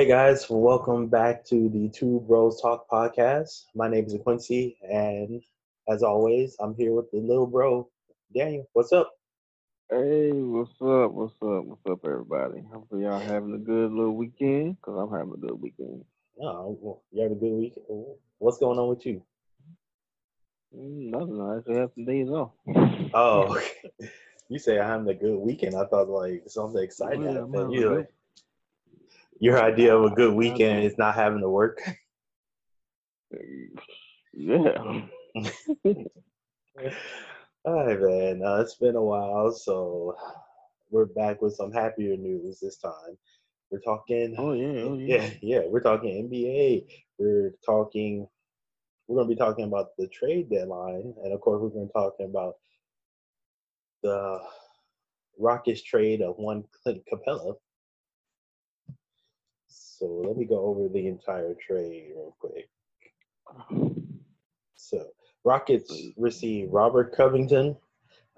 [0.00, 3.64] Hey guys, welcome back to the Two Bros Talk podcast.
[3.74, 5.42] My name is Quincy, and
[5.90, 7.86] as always, I'm here with the little bro,
[8.34, 8.66] Daniel.
[8.72, 9.10] What's up?
[9.90, 11.12] Hey, what's up?
[11.12, 11.64] What's up?
[11.66, 12.62] What's up, everybody?
[12.72, 16.02] Hopefully, y'all having a good little weekend because I'm having a good weekend.
[16.42, 17.74] Oh, well, you have a good week.
[18.38, 19.22] What's going on with you?
[20.74, 21.42] Mm, Nothing.
[21.42, 22.52] I actually have some days off.
[23.12, 23.60] Oh,
[24.48, 25.74] you say I'm having a good weekend.
[25.76, 27.54] I thought like something exciting Yeah, I'm happened.
[27.54, 28.08] having a You like,
[29.40, 31.80] your idea of a good weekend is not having to work.
[34.34, 34.76] Yeah.
[37.64, 38.42] All right, man.
[38.44, 40.14] Uh, it's been a while, so
[40.90, 43.16] we're back with some happier news this time.
[43.70, 44.34] We're talking.
[44.36, 44.82] Oh yeah.
[44.82, 45.16] Oh yeah.
[45.16, 45.60] yeah, yeah.
[45.66, 46.84] We're talking NBA.
[47.18, 48.26] We're talking.
[49.08, 51.92] We're going to be talking about the trade deadline, and of course, we're going to
[51.92, 52.54] be talking about
[54.02, 54.38] the
[55.38, 57.54] Rockets trade of one Clint Capela.
[60.00, 62.70] So let me go over the entire trade real quick.
[64.74, 65.08] So
[65.44, 67.76] Rockets receive Robert Covington,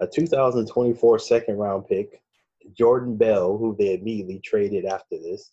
[0.01, 2.21] a 2024 second round pick,
[2.77, 5.51] Jordan Bell, who they immediately traded after this.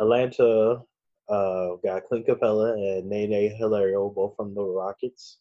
[0.00, 0.82] Atlanta
[1.28, 5.38] uh, got Clint Capela and Nene Hilario, both from the Rockets.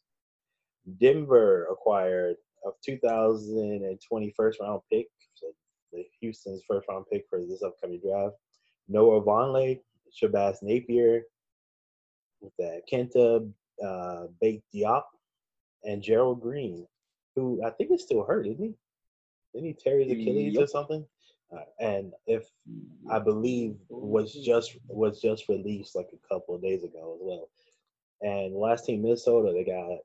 [1.01, 5.47] Denver acquired a 2020 first round pick, so
[5.91, 8.35] the Houston's first round pick for this upcoming draft.
[8.87, 9.79] Noah Vonleh,
[10.21, 11.23] Shabazz Napier,
[12.41, 13.51] with that Keita
[13.83, 15.03] uh, Bake Diop,
[15.83, 16.87] and Gerald Green,
[17.35, 18.73] who I think is still hurt, isn't he?
[19.53, 21.05] Didn't he tear his Achilles or something?
[21.55, 22.43] Uh, and if
[23.09, 27.49] I believe was just was just released like a couple of days ago as well.
[28.21, 29.99] And last team Minnesota, they got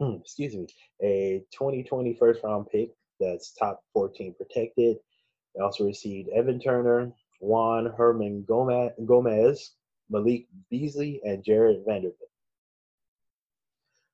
[0.00, 0.66] hmm, excuse me,
[1.02, 4.98] a 2020 first round pick that's top 14 protected.
[5.54, 9.70] They also received Evan Turner, Juan Hernangomez,
[10.10, 12.30] Malik Beasley, and Jarred Vanderbilt.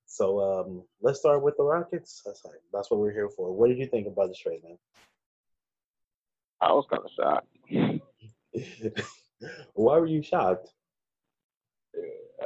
[0.07, 2.23] So um, let's start with the Rockets.
[2.25, 3.53] That's like, that's what we're here for.
[3.53, 4.77] What did you think about the trade, man?
[6.61, 7.47] I was kind of shocked.
[9.75, 10.69] Why were you shocked?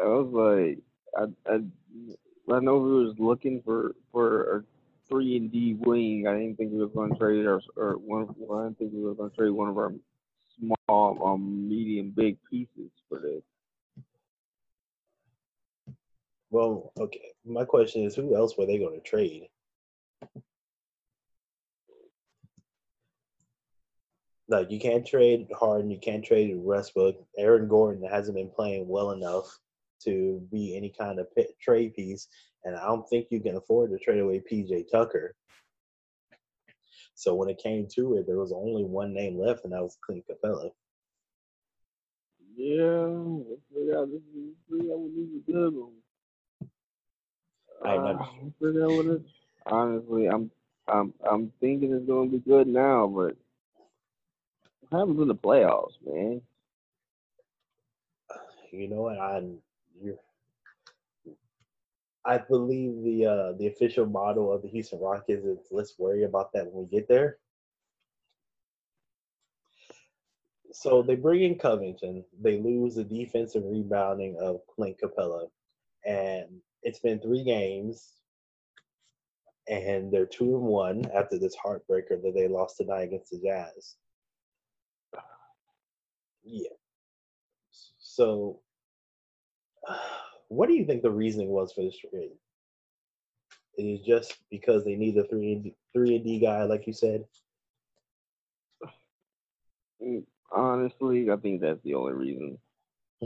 [0.00, 0.78] I was like,
[1.16, 4.65] I, I, I know we was looking for for a
[5.09, 6.26] three and D wing.
[6.26, 8.28] I didn't think we was going to trade our or one.
[8.28, 9.93] I didn't think we were going to trade one of our
[10.59, 13.42] small, um, medium, big pieces for this.
[16.50, 17.32] Well, okay.
[17.44, 19.48] My question is, who else were they going to trade?
[24.48, 27.16] Like, you can't trade Harden, you can't trade Westbrook.
[27.38, 29.59] Aaron Gordon hasn't been playing well enough
[30.04, 31.26] to be any kind of
[31.60, 32.28] trade piece,
[32.64, 35.34] and I don't think you can afford to trade away PJ Tucker.
[37.14, 39.97] So when it came to it, there was only one name left, and that was
[40.04, 40.70] Clint Capela.
[42.56, 43.06] Yeah,
[43.48, 44.20] let's figure out this
[44.70, 45.75] figure out what this is good.
[47.84, 48.19] I know.
[48.20, 48.26] Uh,
[48.60, 49.22] figure out what it.
[49.66, 50.50] Honestly, I'm
[50.86, 53.36] I'm I'm thinking it's gonna be good now, but
[54.88, 56.42] what happens in the playoffs, man?
[58.70, 59.19] You know what?
[59.19, 59.42] I
[60.02, 60.16] you're,
[62.27, 66.53] I believe the uh, the official model of the Houston Rockets is let's worry about
[66.53, 67.39] that when we get there.
[70.73, 72.25] So they bring in Covington.
[72.41, 75.49] They lose the defensive rebounding of Clint Capela,
[76.05, 76.47] and
[76.83, 78.15] it's been three games,
[79.69, 83.97] and they're two and one after this heartbreaker that they lost tonight against the Jazz.
[86.45, 86.69] Yeah.
[87.99, 88.61] So,
[90.49, 92.32] what do you think the reasoning was for this trade?
[93.77, 96.87] It is just because they need the three and D, three and D guy, like
[96.87, 97.25] you said.
[100.03, 102.59] Mm, Honestly, I think that's the only reason.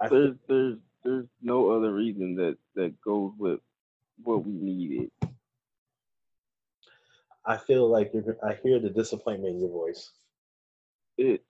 [0.00, 3.60] I There's there's there's no other reason that that goes with
[4.22, 5.10] what we needed.
[7.44, 8.36] I feel like you're.
[8.44, 10.10] I hear the disappointment in your voice.
[11.18, 11.42] It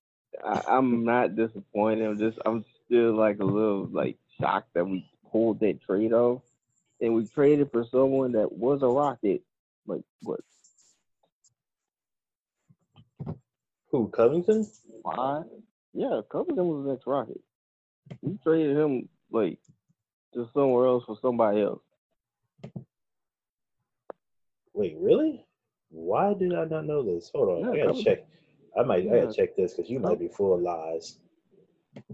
[0.44, 2.06] I, I'm not disappointed.
[2.06, 6.42] I'm just I'm still like a little like shocked that we pulled that trade off,
[7.00, 9.42] and we traded for someone that was a rocket.
[9.86, 10.40] Like what?
[13.90, 14.66] Who Covington?
[15.02, 15.42] Why?
[15.92, 17.40] Yeah, Covington was the next rocket.
[18.22, 19.58] We traded him like
[20.34, 21.80] to somewhere else for somebody else.
[24.72, 25.46] Wait, really?
[25.90, 27.30] Why did I not know this?
[27.32, 28.04] Hold on, Yeah, I gotta Covington.
[28.04, 28.26] check.
[28.76, 29.04] I might.
[29.04, 31.19] I gotta check this because you might be full of lies.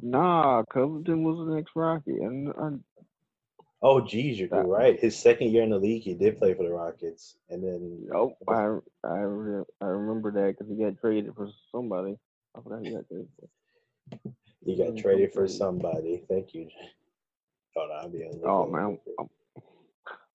[0.03, 2.71] Nah, Covington was the next rocket, and I,
[3.83, 4.99] Oh, geez, you're That- right.
[5.01, 8.37] His second year in the league, he did play for the Rockets, and then Nope,
[8.49, 12.19] I I re- I remember that because he got traded for somebody.
[12.57, 13.49] I forgot he got traded for.
[14.65, 16.25] He got traded for somebody.
[16.29, 16.69] Thank you.
[17.77, 19.17] Hold on, I'll be to Oh man, at I'm, it.
[19.19, 19.31] I'm,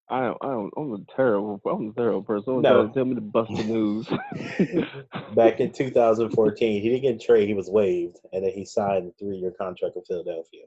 [0.08, 2.46] I don't, I don't, I'm a terrible, I'm a terrible person.
[2.46, 2.88] Someone No.
[2.90, 4.08] tell me to bust the news.
[5.36, 7.48] Back in 2014, he didn't get traded.
[7.50, 10.66] He was waived, and then he signed a three-year contract with Philadelphia.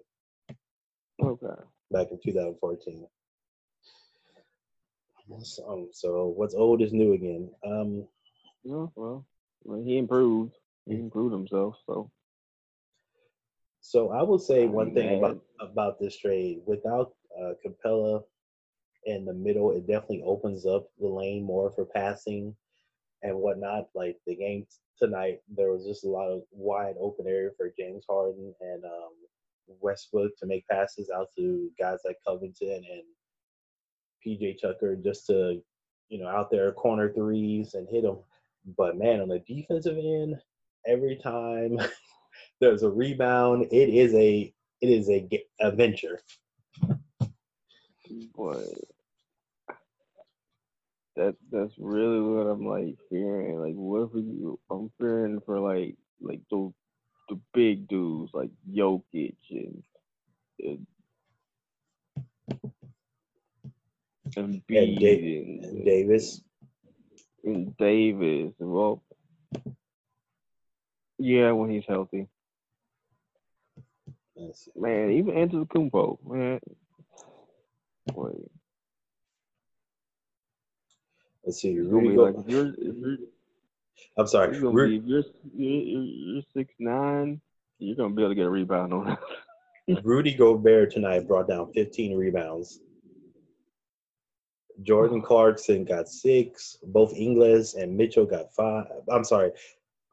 [1.23, 1.62] okay.
[1.90, 3.06] Back in 2014.
[5.43, 7.50] So, so what's old is new again.
[7.64, 8.08] Um,
[8.64, 9.25] Yeah, well,
[9.64, 10.55] well, he improved.
[10.87, 11.00] He Mm.
[11.00, 11.76] improved himself.
[11.87, 12.11] So
[13.81, 16.62] So I will say one thing about about this trade.
[16.67, 18.25] Without uh, Capela
[19.05, 22.55] in the middle, it definitely opens up the lane more for passing
[23.23, 23.89] and whatnot.
[23.95, 24.67] Like the game
[24.99, 29.12] tonight, there was just a lot of wide open area for James Harden and um,
[29.81, 33.03] Westbrook to make passes out to guys like Covington and
[34.27, 35.62] PJ Tucker just to
[36.09, 38.19] you know out there corner threes and hit them.
[38.77, 40.37] But man, on the defensive end,
[40.87, 41.79] every time
[42.61, 45.29] there's a rebound, it is a it is a
[45.61, 46.21] adventure.
[48.37, 48.65] But
[51.17, 53.59] that that's really what I'm like fearing.
[53.61, 54.57] Like, what if we?
[54.71, 56.73] I'm fearing for like like those
[57.29, 59.83] the big dudes like Jokic and
[60.61, 60.87] and,
[64.37, 66.43] and Da- Embiid and, Davis.
[67.45, 68.53] and Davis.
[68.59, 69.03] Well,
[71.19, 72.29] yeah, when he's healthy,
[74.77, 75.11] man.
[75.11, 76.61] Even Antetokounmpo, man.
[78.15, 78.33] Boy,
[81.45, 81.71] Let's see.
[81.73, 83.17] it's gonna Rudy Go- like if you're if you're
[84.17, 84.59] I'm sorry.
[84.59, 85.23] Gonna Ru- be if you're
[85.55, 87.41] you're, you're six nine,
[87.79, 90.05] you're gonna be able to get a rebound on that.
[90.05, 92.81] Rudy Gobert tonight brought down 15 rebounds.
[94.83, 96.77] Jordan Clarkson got six.
[96.85, 98.87] Both Ingles and Mitchell got five.
[99.11, 99.51] I'm sorry.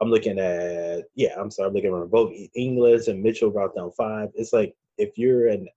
[0.02, 1.36] I'm looking at yeah.
[1.38, 1.68] I'm sorry.
[1.70, 4.30] I'm looking at both Ingles and Mitchell brought down five.
[4.36, 5.68] It's like if you're an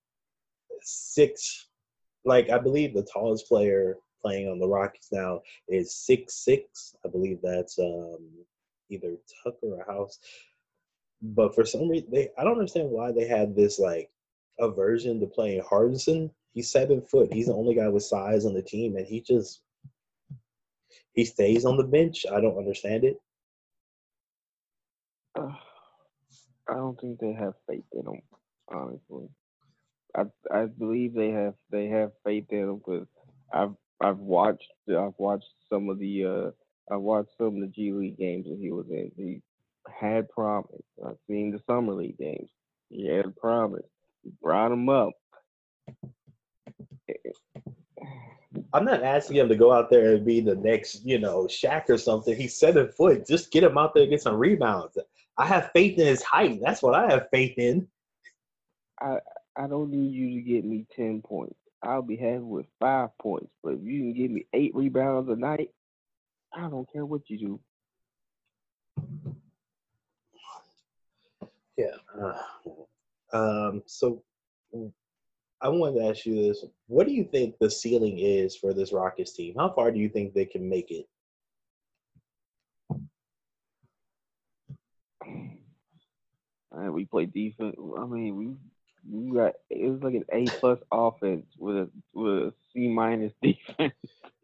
[0.82, 1.67] six,
[2.28, 6.94] like I believe the tallest player playing on the Rockets now is six six.
[7.04, 8.18] I believe that's um,
[8.90, 10.18] either Tucker or House.
[11.20, 14.10] But for some reason, they I don't understand why they had this like
[14.60, 16.30] aversion to playing Hardison.
[16.54, 17.32] He's seven foot.
[17.32, 19.62] He's the only guy with size on the team, and he just
[21.14, 22.24] he stays on the bench.
[22.30, 23.16] I don't understand it.
[25.34, 25.52] Uh,
[26.68, 28.22] I don't think they have faith in him,
[28.68, 29.28] honestly.
[30.16, 33.06] I I believe they have they have faith in him because
[33.52, 36.50] I've I've watched I've watched some of the uh
[36.92, 39.10] I watched some of the G League games that he was in.
[39.16, 39.42] He
[39.88, 40.82] had promise.
[41.06, 42.50] I've seen the summer league games.
[42.90, 43.86] He had promise.
[44.22, 45.12] He brought him up.
[48.72, 51.88] I'm not asking him to go out there and be the next, you know, Shaq
[51.90, 52.34] or something.
[52.36, 53.26] He's seven foot.
[53.26, 54.98] Just get him out there and get some rebounds.
[55.36, 56.60] I have faith in his height.
[56.62, 57.86] That's what I have faith in.
[59.00, 59.18] I
[59.58, 61.56] I don't need you to get me ten points.
[61.82, 63.50] I'll be happy with five points.
[63.62, 65.70] But if you can give me eight rebounds a night,
[66.54, 67.60] I don't care what you do.
[71.76, 71.96] Yeah.
[72.20, 74.22] Uh, um, so
[75.60, 76.64] I wanted to ask you this.
[76.86, 79.54] What do you think the ceiling is for this Rockets team?
[79.56, 81.08] How far do you think they can make it?
[86.72, 87.74] Man, we play defense.
[87.98, 88.50] I mean, we
[89.10, 93.32] we got it was like an A plus offense with a with a C minus
[93.42, 93.94] defense.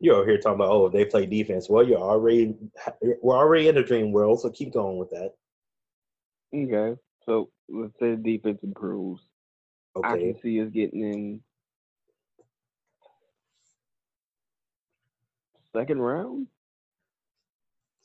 [0.00, 1.68] You're over here talking about, oh, they play defense.
[1.68, 2.54] Well, you're already
[3.22, 5.34] we're already in a dream world, so keep going with that.
[6.54, 9.22] Okay, so let's say the defense improves.
[10.02, 10.32] I Okay.
[10.32, 11.40] can see us getting in
[15.72, 16.46] second round.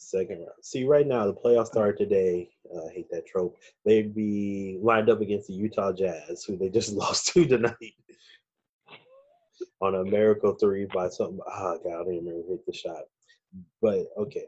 [0.01, 0.51] Second round.
[0.62, 2.50] See, right now the playoffs start today.
[2.74, 3.58] Uh, I hate that trope.
[3.86, 7.94] They'd be lined up against the Utah Jazz, who they just lost to tonight
[9.82, 11.41] on a miracle three by something.
[11.46, 13.03] Ah, God, I don't even remember who hit the shot.
[13.82, 14.46] But okay,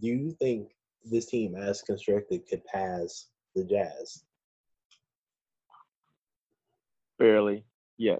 [0.00, 0.68] do you think
[1.04, 4.24] this team, as constructed, could pass the Jazz?
[7.18, 7.64] Barely.
[7.96, 8.16] Yeah.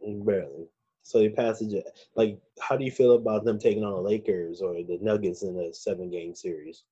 [0.00, 0.68] Barely.
[1.08, 1.86] So they pass it.
[2.16, 5.58] Like, how do you feel about them taking on the Lakers or the Nuggets in
[5.58, 6.84] a seven-game series?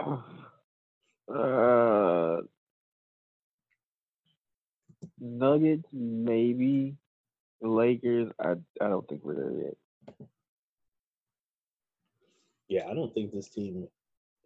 [1.26, 2.42] Uh,
[5.18, 6.94] Nuggets, maybe.
[7.62, 10.28] The Lakers, I I don't think we're there yet.
[12.68, 13.88] Yeah, I don't think this team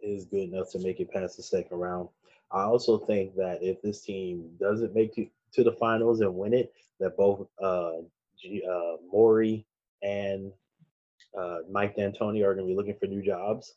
[0.00, 2.10] is good enough to make it past the second round.
[2.50, 6.54] I also think that if this team doesn't make it to the finals and win
[6.54, 7.92] it, that both uh,
[8.40, 9.66] G, uh Morey
[10.02, 10.52] and
[11.36, 13.74] uh, Mike D'Antoni are going to be looking for new jobs.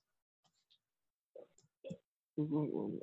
[2.37, 2.99] Who,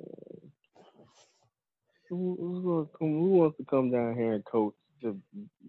[2.09, 5.15] who, who wants to come down here and coach the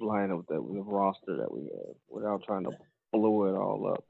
[0.00, 2.70] lineup that the roster that we have without trying to
[3.12, 4.04] blow it all up?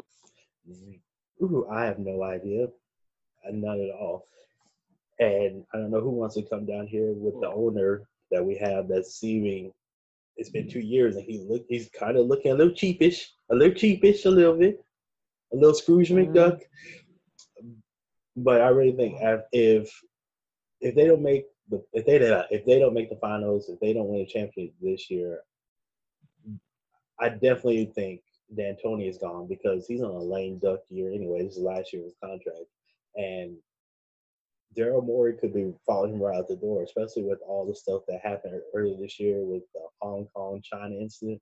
[1.42, 2.68] Ooh, I have no idea,
[3.50, 4.26] none at all.
[5.20, 8.56] And I don't know who wants to come down here with the owner that we
[8.56, 9.72] have that's seeming.
[10.36, 13.54] It's been two years and he look he's kind of looking a little cheapish, a
[13.54, 14.82] little cheapish, a little bit,
[15.52, 16.32] a little Scrooge Mhm.
[16.32, 16.62] McDuck.
[18.36, 19.18] But I really think
[19.52, 20.02] if-
[20.80, 22.16] if they don't make the if they
[22.50, 25.44] if they don't make the finals, if they don't win a championship this year,
[27.18, 28.22] I definitely think
[28.54, 31.42] D'Antoni is gone because he's on a lame duck year anyway.
[31.42, 32.64] This is last year of his contract,
[33.16, 33.62] and
[34.76, 38.02] Daryl Morey could be following him right out the door, especially with all the stuff
[38.06, 41.40] that happened earlier this year with the Hong Kong China incident.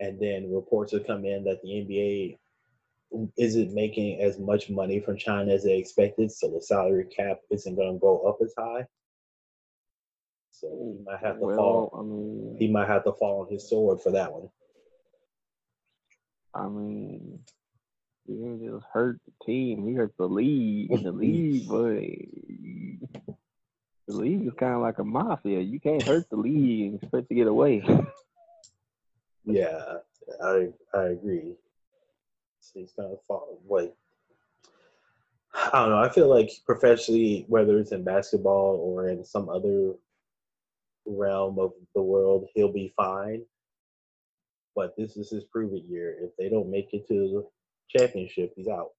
[0.00, 2.38] And then reports have come in that the NBA
[3.38, 7.76] isn't making as much money from China as they expected, so the salary cap isn't
[7.76, 8.84] going to go up as high.
[10.50, 11.96] So he might have to well, fall.
[11.98, 14.48] I mean, He might have to fall on his sword for that one.
[16.54, 17.40] I mean,
[18.26, 19.86] he didn't just hurt the team.
[19.86, 20.90] He hurt the league.
[21.02, 22.26] The league, boy.
[24.06, 25.60] The league is kind of like a mafia.
[25.60, 27.84] You can't hurt the league and expect to get away.
[29.46, 29.98] Yeah,
[30.42, 31.52] I I agree.
[32.60, 33.60] So he's kind of fall.
[33.68, 33.94] Like
[35.54, 35.98] I don't know.
[35.98, 39.92] I feel like professionally, whether it's in basketball or in some other
[41.04, 43.42] realm of the world, he'll be fine.
[44.74, 46.16] But this is his prove it year.
[46.20, 47.46] If they don't make it to the
[47.88, 48.90] championship, he's out.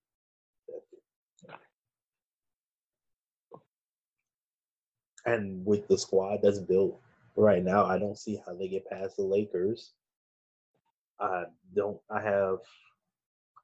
[5.26, 7.02] And with the squad that's built
[7.36, 9.92] right now, I don't see how they get past the Lakers.
[11.20, 12.00] I don't.
[12.10, 12.60] I have.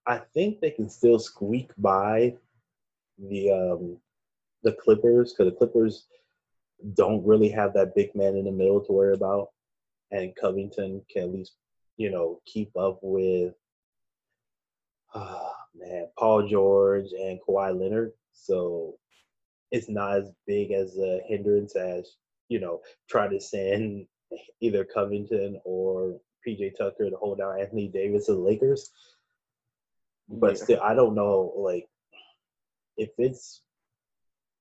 [0.08, 2.36] I think they can still squeak by
[3.20, 3.98] the um
[4.64, 6.08] the Clippers because the Clippers
[6.96, 9.50] don't really have that big man in the middle to worry about,
[10.12, 11.54] and Covington can at least
[11.98, 13.54] you know keep up with.
[15.14, 18.12] Oh, man, Paul George and Kawhi Leonard.
[18.34, 18.96] So
[19.72, 22.16] it's not as big as a hindrance as
[22.50, 24.06] you know trying to send
[24.62, 28.92] either Covington or PJ Tucker to hold down Anthony Davis to the Lakers.
[30.30, 30.64] But Yeah.
[30.64, 31.54] still, I don't know.
[31.58, 31.88] Like,
[32.98, 33.62] if it's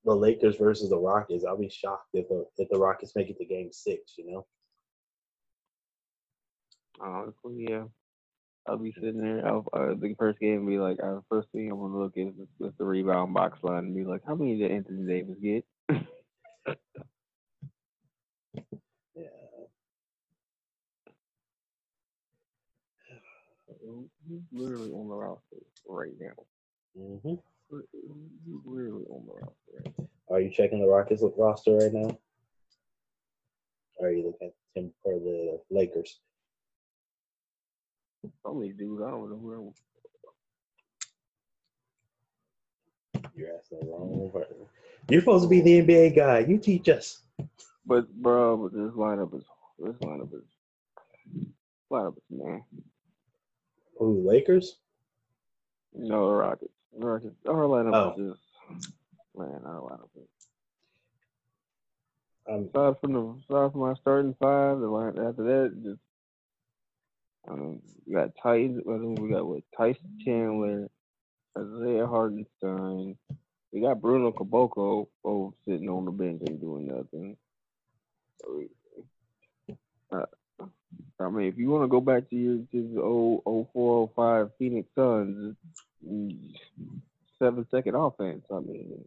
[0.04, 3.38] the Lakers versus the Rockets, I'll be shocked if the if the Rockets make it
[3.38, 4.14] to Game Six.
[4.18, 4.46] You know.
[7.00, 7.84] Honestly, yeah.
[8.66, 9.46] I'll be sitting there.
[9.46, 12.72] I'll, uh, the first game be like, uh, first thing I'm gonna look is, is
[12.78, 15.64] the rebound box line and be like, how many did Anthony Davis get?
[19.16, 19.24] Yeah.
[24.28, 25.56] He's literally on the roster
[25.88, 26.32] right now.
[26.96, 27.34] hmm
[27.70, 29.54] He's literally on the roster.
[29.74, 30.08] Right now.
[30.30, 32.18] Are you checking the Rockets roster right now?
[33.96, 36.20] Or are you looking at him for the Lakers?
[38.22, 39.74] Some of these dudes, I don't know who.
[43.36, 44.56] You're asking the wrong person.
[45.08, 46.40] You're supposed to be the NBA guy.
[46.40, 47.20] You teach us.
[47.86, 49.44] But bro, but this lineup is
[49.78, 51.46] this lineup is
[51.90, 52.62] lineup is man.
[53.98, 54.76] Who, Lakers?
[55.94, 56.72] No, the Rockets.
[56.98, 57.34] The Rockets.
[57.46, 58.10] Our lineup Oh.
[58.10, 58.36] is
[58.76, 58.92] just
[59.36, 59.62] man.
[59.64, 60.28] Our lineup is.
[62.48, 66.00] Um, Aside from the aside from my starting five, the line after that just
[67.48, 68.82] um, we got Tyson.
[69.16, 70.88] We got what Tyson Chandler,
[71.58, 73.16] Isaiah Hartenstein.
[73.72, 77.36] We got Bruno Caboclo both sitting on the bench and doing nothing.
[80.12, 80.26] Uh,
[81.20, 84.12] I mean, if you want to go back to your the old old four oh
[84.16, 85.56] five Phoenix Suns,
[87.38, 88.44] seven second offense.
[88.50, 89.04] I mean,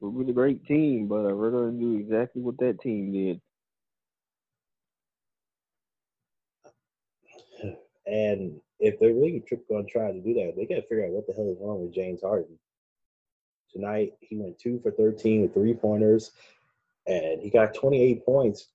[0.00, 3.40] we're a great team, but we're going to do exactly what that team did.
[8.06, 11.12] And if they're really going to try to do that, they got to figure out
[11.12, 12.58] what the hell is wrong with James Harden.
[13.72, 16.32] Tonight, he went two for 13 with three pointers,
[17.06, 18.68] and he got 28 points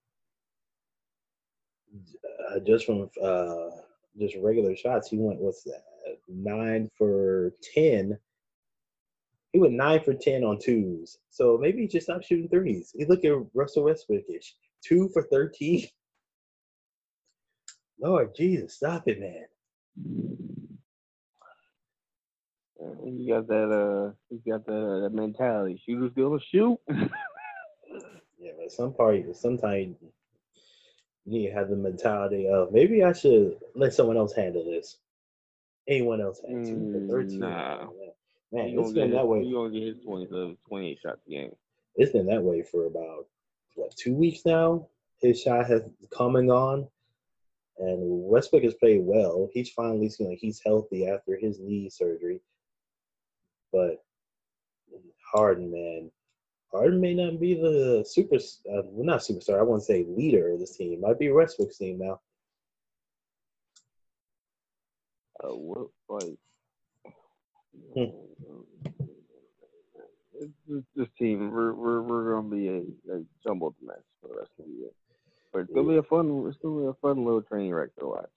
[2.49, 3.69] uh, just from uh,
[4.17, 5.09] just regular shots.
[5.09, 5.83] He went, what's that,
[6.27, 8.17] nine for 10.
[9.53, 11.17] He went nine for 10 on twos.
[11.29, 12.93] So maybe he just stopped shooting threes.
[12.95, 15.87] He looked at Russell Westbrookish, two for 13.
[18.01, 19.45] Lord Jesus, stop it, man.
[22.81, 25.81] Uh, He got that uh, he got the, that mentality.
[25.85, 26.77] Shooters gonna shoot.
[28.41, 33.57] Yeah, but some part, sometimes You need to have the mentality of maybe I should
[33.75, 34.97] let someone else handle this.
[35.89, 37.39] Anyone else had Mm, 13.
[37.39, 37.87] nah.
[38.51, 39.43] Man, it's gonna been get that his, way.
[39.43, 41.51] He gonna get his 20, uh, 28 shots a game.
[41.95, 43.27] It's been that way for about
[43.75, 44.87] what two weeks now.
[45.21, 46.87] His shot has come and gone,
[47.79, 49.49] and Westbrook has played well.
[49.53, 52.41] He's finally you know, he's healthy after his knee surgery,
[53.71, 54.03] but
[55.31, 56.11] Harden, man,
[56.71, 59.59] Harden may not be the super, uh, well, not superstar.
[59.59, 61.01] I won't say leader of this team.
[61.01, 62.19] Might be Westbrook's team now.
[65.41, 66.37] Uh, what like?
[67.95, 68.03] Hmm.
[70.67, 74.51] Just this team, we're we're we're gonna be a, a jumbled mess for the rest
[74.59, 74.89] of the year.
[75.51, 78.07] But it's gonna be a fun, it's gonna be a fun little training wreck to
[78.07, 78.29] watch.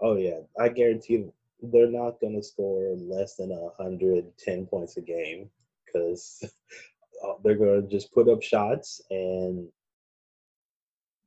[0.00, 1.26] Oh yeah, I guarantee
[1.62, 5.50] they're not going to score less than hundred ten points a game
[5.84, 6.42] because
[7.24, 9.68] uh, they're going to just put up shots and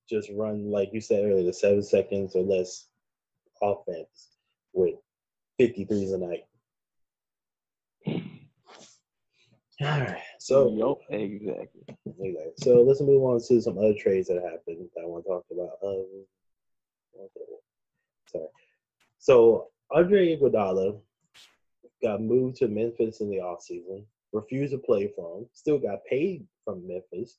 [0.10, 2.88] just run like you said earlier, the seven seconds or less
[3.62, 4.32] offense
[4.74, 4.96] with
[5.60, 6.46] 53s a night.
[9.82, 11.84] All right, so Yup, exactly.
[12.06, 12.52] Exactly.
[12.58, 15.46] So let's move on to some other trades that happened that I want to talk
[15.50, 15.78] about.
[15.82, 16.26] Um,
[17.18, 17.46] okay.
[18.30, 18.48] Sorry.
[19.20, 21.00] So Andre Iguodala
[22.02, 26.46] got moved to Memphis in the offseason, refused to play for him, still got paid
[26.66, 27.38] from Memphis,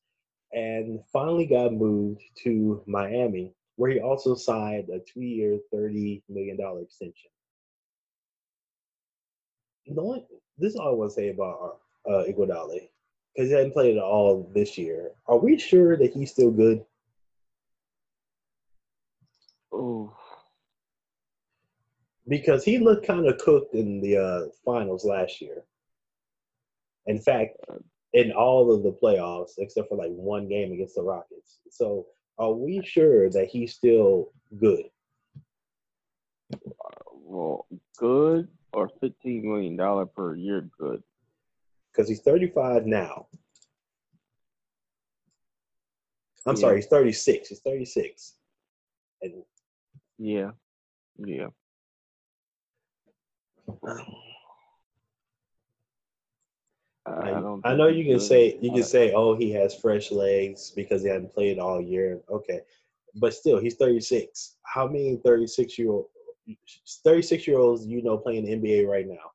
[0.55, 7.31] and finally got moved to Miami, where he also signed a two-year, $30 million extension.
[9.89, 10.25] The only,
[10.57, 12.89] this is all I want to say about uh, Iguodala
[13.35, 15.13] because he hadn't played at all this year.
[15.27, 16.85] Are we sure that he's still good?
[19.73, 20.15] Oh,
[22.29, 25.65] Because he looked kind of cooked in the uh, finals last year.
[27.07, 27.57] In fact,
[28.13, 31.59] in all of the playoffs, except for like one game against the Rockets.
[31.71, 32.07] So,
[32.39, 34.85] are we sure that he's still good?
[37.13, 37.67] well,
[37.99, 41.03] good or fifteen million dollar per year, good.
[41.95, 43.27] Because he's 35 now.
[46.47, 46.61] I'm Yeah.
[46.61, 47.49] sorry, he's 36.
[47.49, 48.35] He's 36.
[49.23, 49.45] And
[50.19, 50.51] Yeah,
[51.19, 51.49] yeah.
[53.83, 54.03] I,
[57.07, 57.61] I I, don't.
[57.65, 61.09] I know you can say you can say, oh, he has fresh legs because he
[61.09, 62.21] hadn't played all year.
[62.29, 62.61] Okay,
[63.15, 64.57] but still, he's 36.
[64.63, 66.07] How many 36 year old
[67.05, 69.34] 36 year olds you know playing the NBA right now?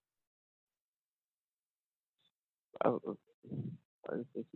[2.84, 2.89] I,
[4.10, 4.48] I think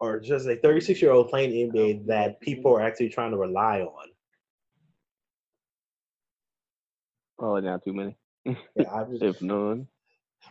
[0.00, 3.36] Or just a 36 year old playing NBA oh, that people are actually trying to
[3.38, 4.08] rely on?
[7.38, 8.16] Probably not too many,
[8.76, 9.88] Yeah, I just if none.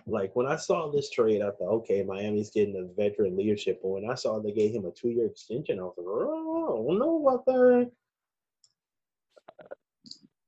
[0.06, 3.80] like when I saw this trade, I thought, okay, Miami's getting a veteran leadership.
[3.82, 6.84] But when I saw they gave him a two year extension, I was like, oh,
[6.84, 7.92] I don't know about that.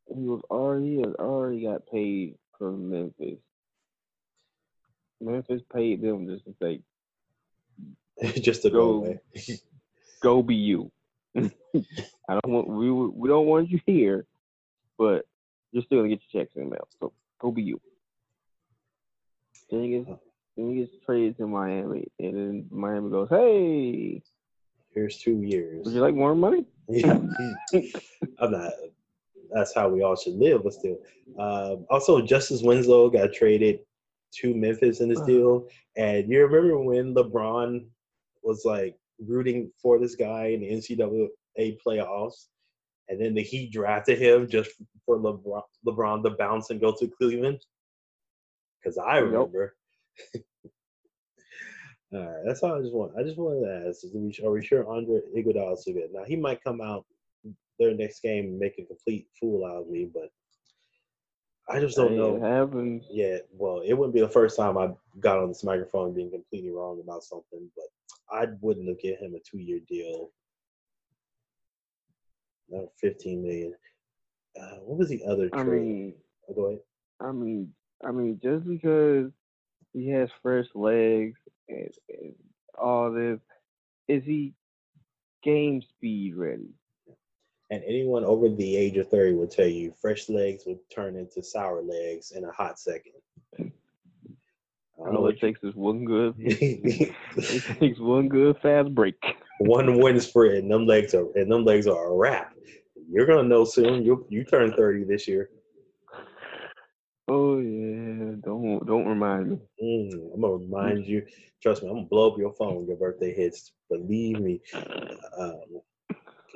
[0.08, 3.40] He was already he already got paid from Memphis.
[5.20, 6.82] Memphis paid them just to say,
[8.42, 9.18] just to go
[10.22, 10.42] Go.
[10.44, 10.92] be you."
[11.38, 14.26] I don't want we we don't want you here,
[14.98, 15.26] but
[15.72, 16.88] you're still gonna get your checks in the mail.
[17.00, 17.80] So go be you.
[19.70, 20.10] Then he gets
[20.56, 24.22] then he gets traded to Miami, and then Miami goes, "Hey,
[24.94, 25.86] Here's two years.
[25.86, 27.20] would you like more money?" Yeah,
[28.40, 28.72] I'm not.
[29.52, 30.98] That's how we all should live, but still.
[31.38, 33.80] Um, also, Justice Winslow got traded
[34.36, 35.28] to Memphis in this Uh-huh.
[35.28, 37.88] deal, and you remember when LeBron
[38.44, 42.48] was like rooting for this guy in the NCAA playoffs,
[43.10, 44.72] and then the Heat drafted him just
[45.06, 47.66] for LeBron, LeBron to bounce and go to Cleveland.
[48.80, 49.76] Because I remember.
[52.14, 53.18] All right, that's all I just want.
[53.18, 56.10] I just wanted to ask: we, Are we sure Andre Iguodala is good?
[56.14, 57.06] Now he might come out
[57.80, 60.30] their next game and make a complete fool out of me, but
[61.70, 62.38] I just don't know.
[62.38, 63.06] It happens.
[63.10, 66.72] Yeah, well, it wouldn't be the first time I got on this microphone being completely
[66.72, 67.86] wrong about something, but
[68.36, 70.32] I wouldn't have given him a two-year deal.
[72.70, 73.74] No, fifteen million.
[74.60, 75.82] Uh, what was the other I trade?
[75.82, 76.14] mean,
[76.50, 76.80] Oh, go ahead.
[77.20, 77.74] I mean,
[78.06, 79.32] I mean, just because
[79.94, 82.36] he has fresh legs and, and
[82.78, 83.40] all this,
[84.08, 84.54] is he
[85.44, 86.70] game speed ready?
[87.70, 91.44] And anyone over the age of thirty will tell you, fresh legs would turn into
[91.44, 93.14] sour legs in a hot second.
[93.60, 96.34] I don't know All it takes is one good.
[96.40, 99.16] it takes one good fast break.
[99.60, 102.54] one wind sprint and them legs are and them legs are a wrap.
[103.10, 104.04] You're gonna know soon.
[104.04, 105.50] You you turn thirty this year.
[107.28, 109.58] Oh yeah, don't don't remind me.
[109.84, 111.26] Mm, I'm gonna remind you.
[111.62, 113.74] Trust me, I'm gonna blow up your phone when your birthday hits.
[113.90, 114.62] Believe me.
[115.38, 115.82] Um,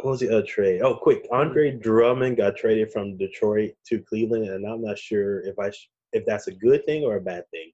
[0.01, 0.81] What was the other trade?
[0.81, 1.27] Oh, quick!
[1.31, 5.89] Andre Drummond got traded from Detroit to Cleveland, and I'm not sure if I sh-
[6.13, 7.71] if that's a good thing or a bad thing.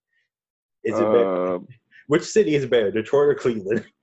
[0.83, 1.55] Is it better?
[1.55, 1.59] Uh,
[2.07, 3.85] Which city is better, Detroit or Cleveland?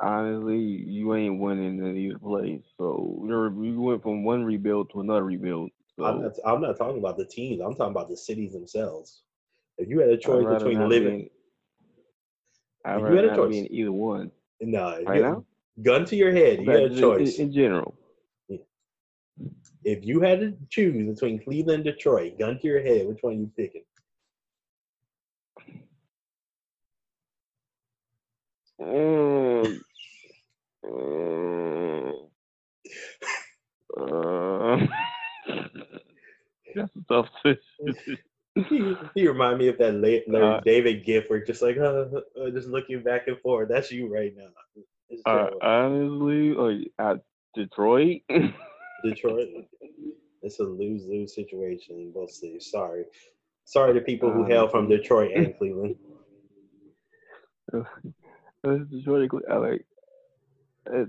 [0.00, 2.62] honestly, you ain't winning in either place.
[2.76, 5.70] So you're you went from one rebuild to another rebuild.
[5.96, 6.32] So I'm not.
[6.44, 7.60] I'm not talking about the teams.
[7.60, 9.22] I'm talking about the cities themselves.
[9.78, 11.28] If you had a choice between living,
[12.84, 13.50] be in- I'd you had a not choice.
[13.50, 14.30] be in either one.
[14.60, 15.44] no, Right now?
[15.82, 17.38] gun to your head, you But had a in- choice.
[17.38, 17.94] In, in general.
[19.86, 23.34] If you had to choose between Cleveland and Detroit, gun to your head, which one
[23.34, 23.82] are you picking?
[28.80, 29.80] Um,
[30.84, 32.12] um,
[33.96, 34.86] uh,
[36.74, 38.18] that's a tough decision.
[38.68, 42.06] he, he remind me of that late Uh, David gift where just like uh,
[42.40, 43.68] uh, just looking back and forth.
[43.68, 44.48] That's you right now.
[45.26, 47.18] Uh, honestly, like at
[47.54, 48.22] Detroit,
[49.04, 49.48] Detroit.
[50.42, 52.70] It's a lose lose situation in both cities.
[52.70, 53.04] Sorry,
[53.64, 55.96] sorry to people who hail from Detroit and Cleveland.
[58.62, 59.30] Detroit.
[59.50, 59.86] I like.
[60.92, 61.04] uh,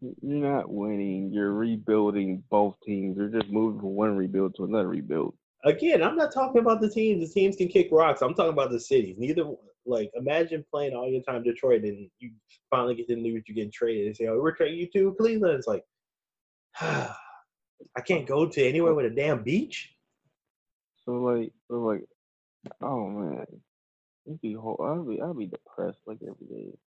[0.00, 1.32] You're not winning.
[1.32, 3.16] You're rebuilding both teams.
[3.16, 5.34] You're just moving from one rebuild to another rebuild.
[5.64, 7.26] Again, I'm not talking about the teams.
[7.26, 8.22] The teams can kick rocks.
[8.22, 9.16] I'm talking about the cities.
[9.18, 9.44] Neither
[9.86, 12.30] like imagine playing all your time Detroit and you
[12.70, 15.54] finally get the news you're getting traded and say, "Oh, we're trading you to Cleveland."
[15.58, 15.84] It's like,
[16.80, 19.92] I can't go to anywhere with a damn beach.
[21.04, 22.04] So like, so like,
[22.82, 23.46] oh man,
[24.26, 24.80] it'd be whole.
[24.82, 26.78] I'd be, I'd be depressed like every day.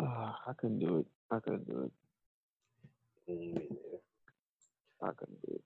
[0.00, 1.06] Ah, I couldn't do it.
[1.30, 1.92] I couldn't do it.
[5.02, 5.62] I couldn't do it.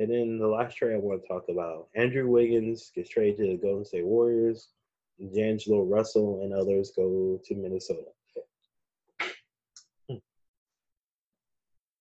[0.00, 3.48] And then the last trade I want to talk about: Andrew Wiggins gets traded to
[3.48, 4.70] the Golden State Warriors.
[5.34, 8.08] D'Angelo Russell and others go to Minnesota.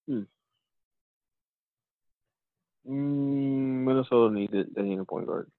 [0.07, 0.21] Hmm.
[2.87, 4.73] Mm, Minnesota needs it.
[4.73, 5.51] They need a point guard.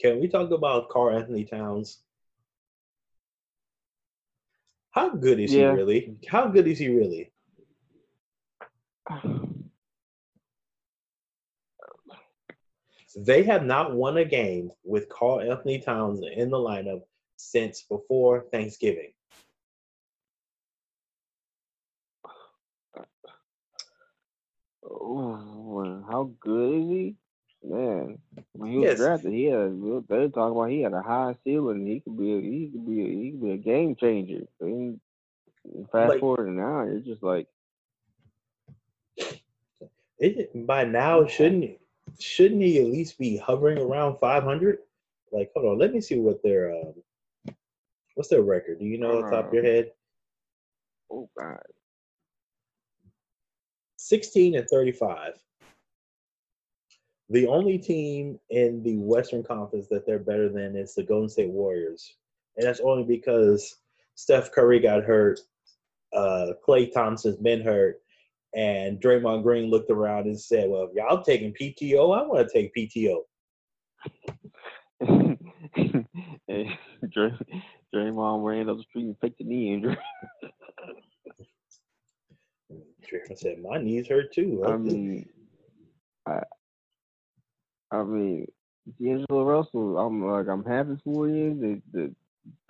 [0.00, 2.02] Can we talk about Karl-Anthony Towns?
[4.90, 5.70] How good is Yeah.
[5.70, 6.16] he really?
[6.26, 7.30] How good is he really?
[13.16, 17.02] They have not won a game with Karl-Anthony Towns in the lineup
[17.36, 19.12] since before Thanksgiving.
[24.84, 27.16] Oh, how good is he?
[27.62, 28.18] Man,
[28.52, 28.98] when he was Yes.
[28.98, 29.60] drafted, he had.
[29.60, 31.86] a, They were talking about he had a high ceiling.
[31.86, 32.32] He could be.
[32.34, 33.00] A, he could be.
[33.02, 34.46] A, he could be a game changer.
[34.60, 35.00] Then
[35.90, 37.48] fast Like- forward to now, you're just like,
[40.18, 41.78] It, by now, shouldn't he,
[42.18, 44.78] shouldn't he at least be hovering around 500?
[45.32, 47.54] Like, hold on, let me see what their um,
[48.14, 48.78] what's their record?
[48.78, 49.90] Do you know off the top of your head?
[51.10, 51.62] oh god.
[53.96, 55.32] 16 and 35.
[57.30, 61.50] The only team in the Western Conference that they're better than is the Golden State
[61.50, 62.16] Warriors.
[62.56, 63.76] And that's only because
[64.14, 65.40] Steph Curry got hurt,
[66.12, 68.00] uh, Klay Thompson's been hurt,
[68.54, 72.52] and Draymond Green looked around and said, Well, if y'all taking PTO, I want to
[72.52, 73.22] take PTO.
[77.10, 77.32] Dray,
[77.94, 79.96] Draymond ran up the street and picked the knee injury.
[82.72, 84.64] Draymond said, My knees hurt too.
[84.66, 85.28] I mean,
[86.26, 86.40] I,
[87.90, 88.46] I mean,
[89.00, 89.98] D'Angelo Russell.
[89.98, 91.82] I'm like, I'm happy for you.
[91.92, 92.14] To, to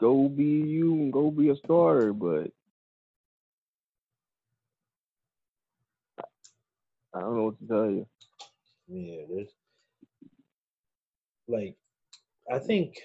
[0.01, 2.51] go be you and go be a starter, but
[7.15, 8.07] I don't know what to tell you.
[8.89, 9.49] Yeah, there's
[11.49, 11.77] like
[12.51, 12.99] I think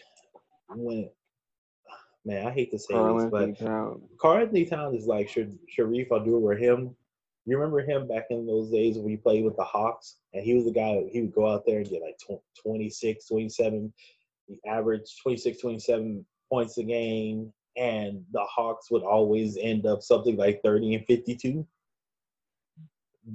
[0.70, 1.10] when
[2.26, 4.04] man, I hate to say this, but Towns.
[4.20, 5.44] Karl-Anthony Towns is like Sha-
[5.78, 6.96] Shareef Abdur-Rahim.
[7.46, 10.54] You remember him back in those days when he played with the Hawks, and he
[10.54, 11.04] was the guy.
[11.12, 13.94] He would go out there and get like tw- 26, 27,
[14.48, 20.36] the average 26, 27 points a game, and the Hawks would always end up something
[20.36, 21.66] like 30 and 52.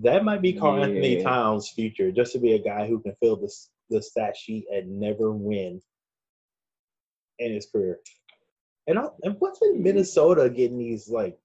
[0.03, 3.53] That might be Karl-Anthony Towns' future, just to be a guy who can fill the
[3.91, 5.81] the stat sheet and never win
[7.39, 8.01] in his career.
[8.87, 9.83] And I, and what's in mm-hmm.
[9.85, 11.39] Minnesota getting these like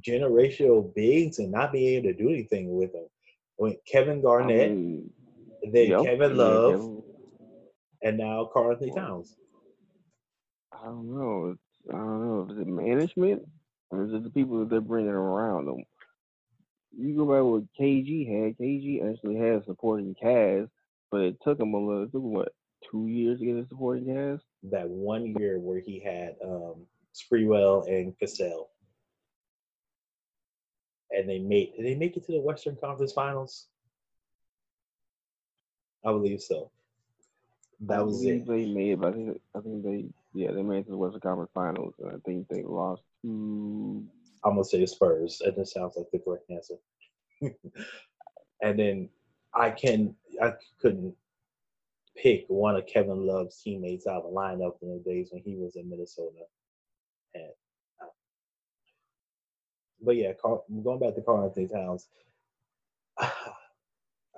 [0.00, 3.06] generational bigs and not being able to do anything with them?
[3.56, 5.10] When Kevin I Garnett, mean,
[5.72, 7.02] then yep, Kevin yeah, Love, Kevin-
[8.02, 9.36] and now Karl-Anthony Towns.
[10.72, 11.52] I don't know.
[11.52, 12.54] It's, I don't know.
[12.54, 13.42] Is it management
[13.90, 15.84] or is it the people that they're bringing around them?
[16.98, 18.56] You go back what KG had.
[18.58, 20.70] KG actually had supporting cast,
[21.10, 22.02] but it took him a little.
[22.04, 22.52] It took him, what
[22.90, 24.44] two years to get a supporting cast.
[24.64, 28.70] that one year where he had um, Sprewell and Cassell,
[31.10, 33.66] and they made did they make it to the Western Conference Finals?
[36.04, 36.70] I believe so.
[37.80, 38.46] That I was it.
[38.46, 40.96] They made, it, but I think I think they yeah they made it to the
[40.96, 44.04] Western Conference Finals, and I think they lost to
[44.44, 45.40] I'm gonna say Spurs.
[45.44, 46.76] and just sounds like the correct answer.
[48.62, 49.08] and then
[49.54, 51.14] I can I couldn't
[52.16, 55.56] pick one of Kevin Love's teammates out of the lineup in the days when he
[55.56, 56.44] was in Minnesota.
[57.34, 57.50] And
[58.02, 58.06] uh,
[60.02, 62.08] but yeah, Karl, going back to Karl-Anthony Towns.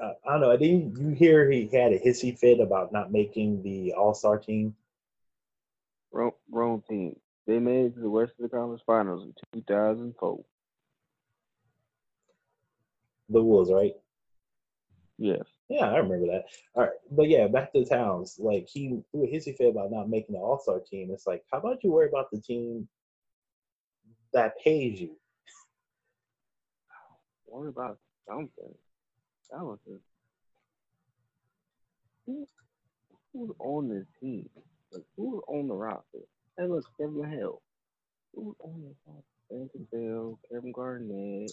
[0.01, 0.57] Uh, I don't know.
[0.57, 4.77] Didn't you hear he had a hissy fit about not making the All Star team?
[6.13, 7.17] wrong, wrong team.
[7.49, 10.45] They made it to the Western Conference Finals in 2004.
[13.31, 13.95] The Wolves, right?
[15.17, 15.45] Yes.
[15.71, 16.45] Yeah, I remember that.
[16.75, 18.37] All right, but yeah, back to Towns.
[18.39, 21.11] Like he threw a hissy fit about not making the All Star team.
[21.11, 22.87] It's like, how about you worry about the team
[24.35, 25.17] that pays you?
[27.49, 28.75] Worry about something.
[29.51, 29.93] That was a
[32.27, 32.47] who,
[33.33, 34.51] who's on this team?
[34.93, 36.19] Like who's on the roster?
[36.59, 37.62] Hey, look, Kevin Hill.
[38.35, 39.23] Roster?
[39.51, 41.53] Anthony Bell, Kevin Garnett,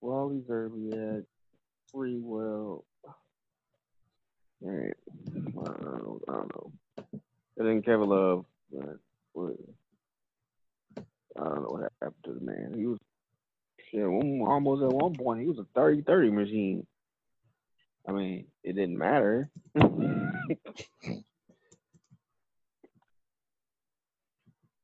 [0.00, 1.24] Wally Szczerbiak,
[1.92, 2.84] Sprewell.
[4.60, 4.94] Right.
[5.26, 6.20] I don't know.
[6.28, 6.72] I don't know.
[7.58, 8.46] And then Kevin Love.
[9.34, 9.56] But,
[11.36, 12.74] I don't know what happened to the man.
[12.76, 13.00] He was
[13.90, 15.40] shit, almost at one point.
[15.40, 16.86] He was a 30-30 machine.
[18.08, 19.50] I mean, it didn't matter.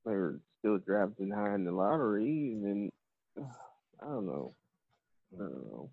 [0.04, 2.90] they were still drafting high in the lottery, and then
[4.02, 4.54] I don't know.
[5.34, 5.90] I don't know.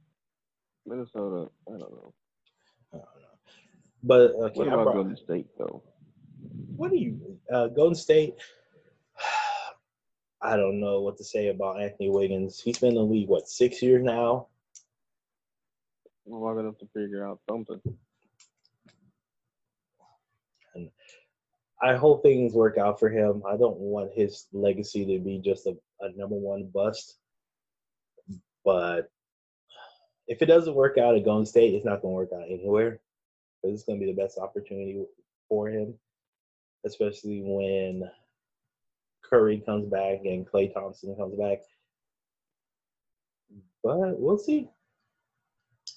[0.86, 2.13] Minnesota, I don't know.
[2.93, 3.38] I don't know.
[4.04, 5.84] But okay, What about brought- Golden State though?
[6.76, 8.36] what do you uh, Golden State?
[10.41, 12.60] I don't know what to say about Anthony Wiggins.
[12.62, 14.48] He's been in the league what six years now.
[16.28, 17.82] Long enough to figure out something.
[21.81, 23.43] I hope things work out for him.
[23.47, 27.17] I don't want his legacy to be just a, a number one bust.
[28.65, 29.11] But
[30.27, 32.99] if it doesn't work out at Golden State, it's not going to work out anywhere.
[33.61, 35.03] Because it's going to be the best opportunity
[35.47, 35.93] for him,
[36.85, 38.09] especially when
[39.23, 41.59] Curry comes back and Klay Thompson comes back.
[43.83, 44.69] But we'll see.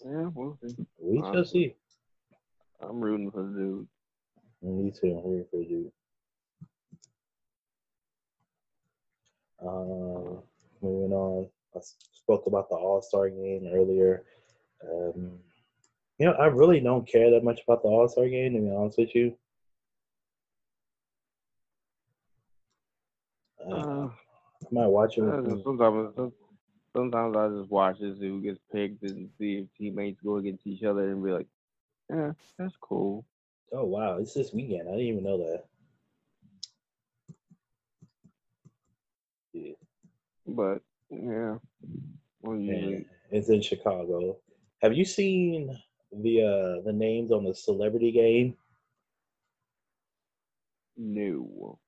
[0.05, 0.87] Yeah, we'll see.
[0.99, 1.75] We shall see.
[2.81, 3.89] I'm rooting for the dude.
[4.63, 5.21] Me too.
[5.25, 5.93] I'm for you.
[9.63, 10.43] Um,
[10.83, 11.49] moving on.
[11.75, 14.25] I spoke about the All Star game earlier.
[14.83, 15.39] Um,
[16.19, 18.71] you know, I really don't care that much about the All Star game, to be
[18.71, 19.37] honest with you.
[23.67, 25.25] Uh, Uh, I might watch it.
[25.25, 26.33] Uh, sometimes, some-
[26.95, 30.67] sometimes I just watch to see who gets picked and see if teammates go against
[30.67, 31.47] each other and be like,
[32.11, 33.25] "Yeah, that's cool."
[33.73, 34.89] Oh wow, it's this weekend.
[34.89, 35.65] I didn't even know that.
[39.53, 39.73] Yeah.
[40.47, 41.57] But yeah,
[42.43, 44.39] well, And usually it's in Chicago.
[44.83, 45.79] Have you seen
[46.13, 48.57] the uh the names on the celebrity game?
[50.97, 51.79] no.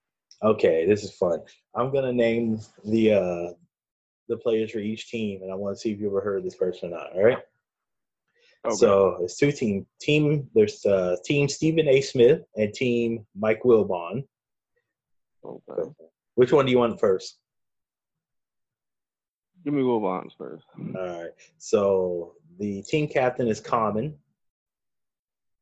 [0.43, 1.41] Okay, this is fun.
[1.75, 3.53] I'm gonna name the uh
[4.29, 6.57] the players for each team, and I want to see if you ever heard this
[6.57, 7.13] person or not.
[7.15, 7.39] All right.
[8.65, 8.77] Okay.
[8.77, 10.49] So it's two team team.
[10.55, 12.01] There's uh team Stephen A.
[12.01, 14.25] Smith and team Mike Wilbon.
[15.45, 15.91] okay.
[16.37, 17.39] Which one do you want first?
[19.65, 20.65] Give me Will Bonds first.
[20.97, 21.31] All right.
[21.59, 24.15] So the team captain is Common.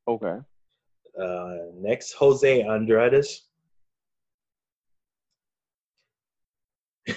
[0.09, 0.39] Okay.
[1.21, 3.43] Uh, next, Jose Andrades.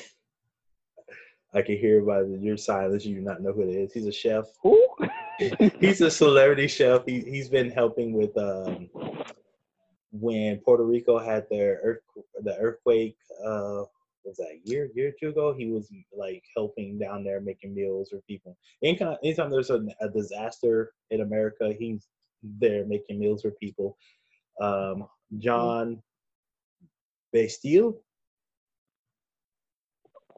[1.54, 3.94] I can hear by your silence you do not know who it is.
[3.94, 4.46] He's a chef.
[4.62, 4.86] Who?
[5.80, 7.06] He's a celebrity chef.
[7.06, 8.90] He he's been helping with um
[10.12, 12.02] when Puerto Rico had their earth
[12.44, 13.84] the earthquake uh
[14.24, 18.10] was that year year or two ago he was like helping down there making meals
[18.10, 18.58] for people.
[18.84, 22.08] Anytime anytime there's a, a disaster in America, he's
[22.44, 23.98] there making meals for people.
[24.62, 25.08] Um,
[25.40, 26.02] Jon
[27.34, 27.96] Batiste,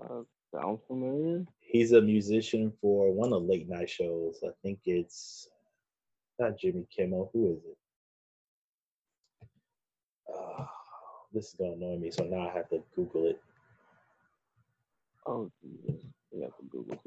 [0.01, 0.21] uh,
[0.53, 1.45] sounds familiar.
[1.65, 4.39] He's a musician for one of the late night shows.
[4.43, 5.49] I think it's
[6.39, 7.29] not Jimmy Kimmel.
[7.33, 7.77] Who is it?
[10.33, 10.65] Uh,
[11.33, 13.41] this is gonna annoy me, so now I have to Google it.
[15.27, 16.01] Oh Jesus,
[16.31, 16.99] we have to Google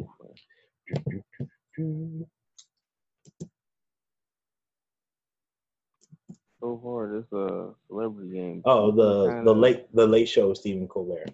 [6.61, 8.62] so far this a celebrity game.
[8.64, 11.31] Oh, the the late the late show with Stephen Colbert.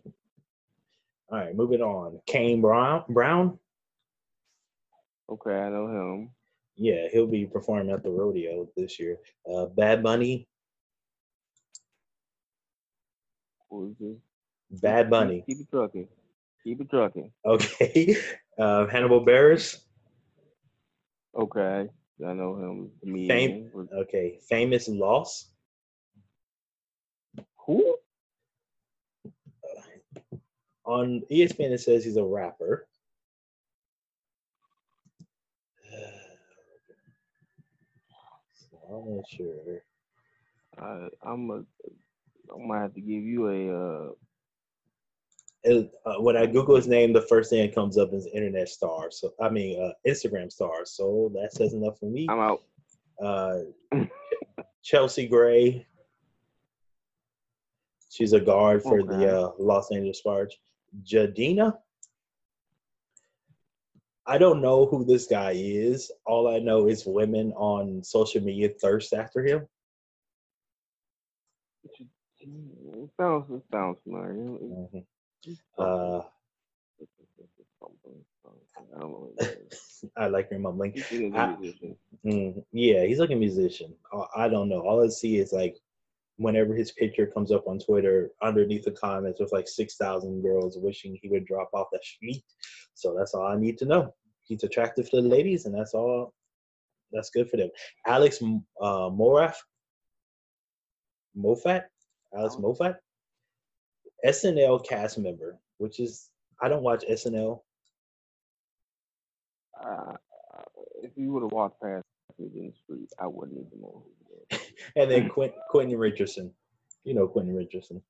[1.30, 2.20] All right, moving on.
[2.26, 3.58] Kane Brown Brown.
[5.28, 6.30] Okay, I know him.
[6.76, 9.18] Yeah, he'll be performing at the rodeo this year.
[9.50, 10.46] Uh, Bad Bunny.
[13.70, 14.80] Who is this?
[14.82, 15.42] Bad Bunny.
[15.46, 16.08] Keep, it trucking.
[16.62, 17.30] Keep it trucking.
[17.44, 18.16] Okay.
[18.56, 19.78] Uh, Hannibal Buress.
[21.36, 21.88] Okay,
[22.24, 22.90] I know him.
[23.26, 23.88] Fame- Comedian.
[23.92, 24.38] Okay.
[24.48, 25.50] Famous Los.
[27.66, 27.96] Who?
[30.86, 32.86] On ESPN, it says he's a rapper.
[38.52, 39.82] So I'm not sure.
[40.78, 41.62] I, I'm a.
[42.54, 43.70] I might have to give you a.
[43.72, 44.10] Uh,
[45.64, 48.68] It, uh, when I Google his name, the first thing that comes up is internet
[48.68, 49.10] star.
[49.10, 50.84] So I mean, uh, Instagram star.
[50.84, 52.26] So that says enough for me.
[52.28, 52.62] I'm out.
[53.22, 53.58] Uh,
[54.82, 55.86] Chelsea Gray.
[58.10, 59.08] She's a guard for Okay.
[59.08, 60.54] the uh, Los Angeles Sparks.
[61.02, 61.74] Jidenna.
[64.26, 66.10] I don't know who this guy is.
[66.24, 69.66] All I know is women on social media thirst after him.
[72.40, 73.50] It sounds.
[73.50, 74.56] It sounds familiar.
[74.94, 75.06] It-
[75.78, 76.22] Uh,
[78.96, 79.30] I don't know.
[79.34, 80.04] What it is.
[80.16, 80.92] I like your mumbling.
[80.92, 81.56] He's a I-.
[82.24, 83.94] Mm, yeah, he's like a musician.
[84.12, 84.80] Uh, I don't know.
[84.80, 85.76] All I see is like
[86.36, 90.76] whenever his picture comes up on Twitter, underneath the comments with like six thousand girls
[90.78, 92.42] wishing he would drop off the street.
[92.94, 94.14] So that's all I need to know.
[94.44, 96.32] He's attractive to the ladies, and that's all.
[97.12, 97.70] That's good for them.
[98.06, 99.54] Alex uh, Moraf,
[101.36, 101.84] Moffat,
[102.36, 102.96] Alex Moffat,
[104.26, 107.60] SNL cast member, which is I don't watch SNL.
[109.82, 110.14] Uh,
[111.02, 112.04] if you would have walked past
[112.38, 114.23] me in the street, I wouldn't even know who.
[114.96, 116.52] And then Quint, Quentin Richardson.
[117.04, 118.02] You know Quentin Richardson.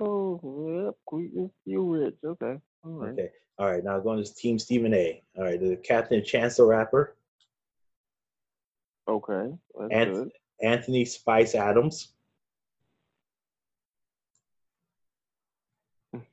[0.00, 2.14] Oh, yep, Queen you rich.
[2.24, 3.12] Okay, all right.
[3.12, 3.30] Okay.
[3.58, 3.82] All right.
[3.82, 5.20] Now going to Team Stephen A.
[5.36, 5.58] All right.
[5.60, 7.16] The captain, Chance the Rapper,
[9.08, 10.32] Okay, that's And- good.
[10.60, 12.12] Anthony Spice Adams,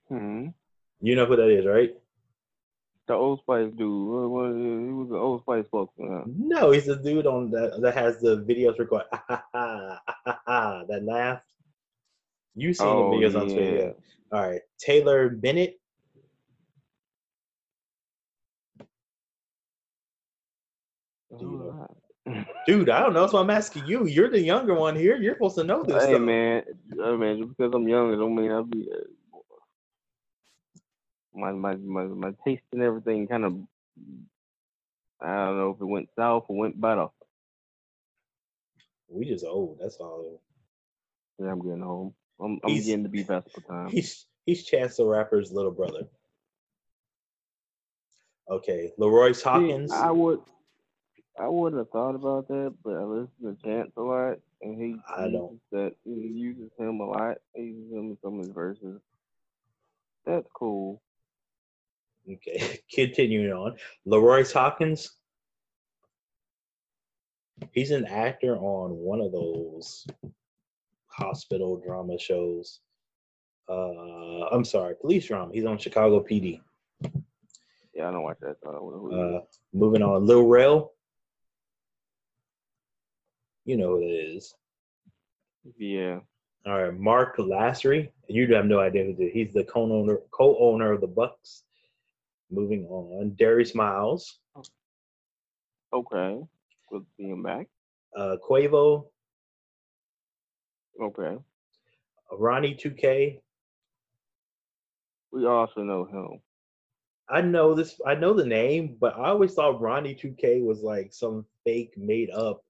[0.07, 0.47] Hmm.
[1.01, 1.95] you know who that is, right?
[3.07, 4.07] The Old Spice dude.
[4.09, 6.23] What, what, he was the Old Spice spokesman.
[6.37, 9.07] No, he's the dude on that that has the videos recorded.
[9.11, 11.41] Ha, ha, ha, ha, that laugh.
[12.55, 13.55] You seen Oh, the videos on yeah.
[13.55, 13.93] Twitter?
[14.31, 14.61] All right.
[14.79, 15.79] Taylor Bennett.
[21.37, 21.87] Do you know?
[22.27, 22.47] Alright.
[22.65, 23.21] Dude, I don't know.
[23.21, 24.05] That's why I'm asking you.
[24.07, 25.15] You're the younger one here.
[25.17, 26.21] You're supposed to know this Hey stuff.
[26.21, 28.89] man, hey man, just because I'm young, it don't mean I'll be.
[28.91, 28.97] Uh,
[31.36, 33.58] My my my my taste and everything kind of.
[35.21, 37.08] I don't know if it went south or went better.
[39.10, 39.80] We just old.
[39.82, 40.41] That's all.
[41.39, 42.13] Yeah, I'm getting old.
[42.39, 43.89] I'm I'm getting to be Vespa time.
[43.89, 46.08] He's he's Chance the Rapper's little brother.
[48.50, 49.91] Okay, LaRoyce See, Hawkins.
[49.91, 50.41] I would.
[51.38, 54.95] I wouldn't have thought about that, but I listen to Chance a lot, and he
[55.10, 55.52] I don't.
[55.52, 57.38] uses that he uses him a lot.
[57.54, 59.02] He uses him in some of his verses.
[60.26, 61.02] That's cool.
[62.31, 63.75] Okay, continuing on.
[64.07, 65.11] LaRoyce Hawkins.
[67.71, 70.05] He's an actor on one of those
[71.07, 72.79] hospital drama shows.
[73.69, 75.51] Uh, I'm sorry, police drama.
[75.53, 76.61] He's on Chicago PD.
[77.93, 78.57] Yeah, I don't watch that.
[78.61, 79.41] So I don't know who he is.
[79.41, 80.91] Uh, moving on, Lil Rel.
[83.63, 84.53] You know who it is.
[85.77, 86.19] Yeah.
[86.67, 88.09] All right, Marc Lasry.
[88.27, 89.31] You have no idea who is.
[89.33, 91.63] He's the co-owner co-owner of the Bucks.
[92.51, 94.39] Moving on, Darius Miles,
[95.93, 96.41] Okay.
[96.89, 97.67] Good to see back.
[98.15, 99.08] uh, Quavo,
[101.01, 101.38] Okay.
[102.31, 103.39] Ronnie 2K.
[105.31, 106.39] We also know him.
[107.29, 107.99] I know this.
[108.05, 112.29] I know the name, but I always thought Ronnie 2K was like some fake made
[112.29, 112.62] up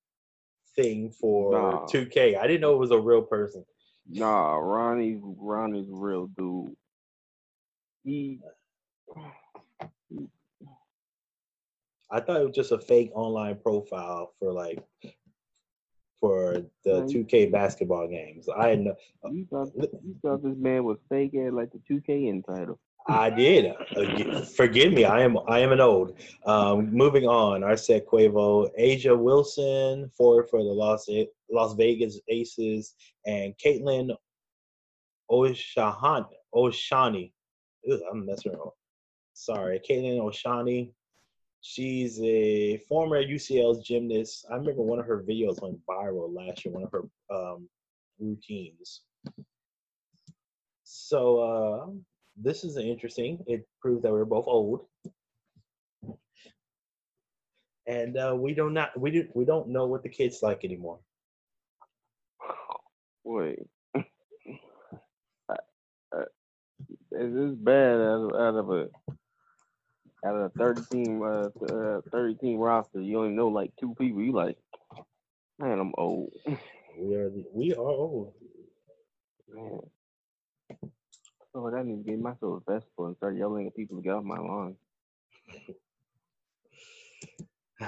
[0.75, 1.85] thing for Nah.
[1.87, 2.37] 2K.
[2.37, 3.65] I didn't know it was a real person.
[4.07, 6.75] Nah, Ronnie's Ronnie's real dude.
[8.03, 8.39] He
[12.11, 14.83] I thought it was just a fake online profile for like
[16.19, 17.09] for the Right.
[17.09, 18.47] 2K basketball games.
[18.49, 18.95] I had no,
[19.31, 22.79] you thought you thought this man was fake at like the two K title.
[23.07, 23.75] I did.
[23.95, 25.05] Uh, Forgive me.
[25.05, 26.17] I am I am an old.
[26.45, 27.63] Um, moving on.
[27.63, 31.07] I said Quavo, A'ja Wilson, forward for the Las
[31.51, 32.95] Las Vegas Aces,
[33.25, 34.15] and Katelyn
[35.29, 37.31] Oshahan Oshani.
[37.91, 38.75] Ugh, I'm messing up.
[39.45, 40.89] Sorry, Katelyn Oshani.
[41.61, 44.47] She's a former UCLA's gymnast.
[44.51, 47.69] I remember one of her videos went viral last year, one of her um,
[48.19, 49.01] routines.
[50.83, 51.91] So uh,
[52.35, 53.43] this is interesting.
[53.45, 54.87] It proves that we're both old,
[57.85, 60.99] and uh, we do not we do we don't know what the kids like anymore.
[63.23, 63.59] Wait.
[67.11, 68.87] This is this bad out of, out of a
[70.25, 73.01] out of a thirty team uh, uh thirty team roster?
[73.01, 74.21] You only know like two people.
[74.21, 74.57] You like,
[75.59, 76.31] man, I'm old.
[76.97, 78.33] We are the, we are old.
[79.53, 79.79] Man.
[81.51, 84.03] So like I need to get myself a vestibule and start yelling at people to
[84.03, 84.75] get off my lawn.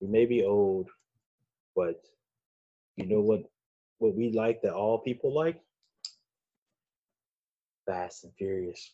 [0.00, 0.88] we may be old,
[1.74, 2.02] but
[2.96, 3.42] you know what?
[3.98, 5.60] What we like that all people like?
[7.86, 8.92] Fast and Furious.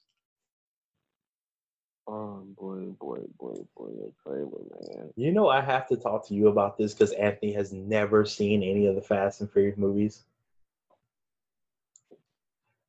[2.09, 3.91] Oh boy, boy, boy, boy,
[4.23, 4.63] trailer,
[4.95, 5.13] man.
[5.17, 8.63] You know, I have to talk to you about this because Anthony has never seen
[8.63, 10.23] any of the Fast and Furious movies.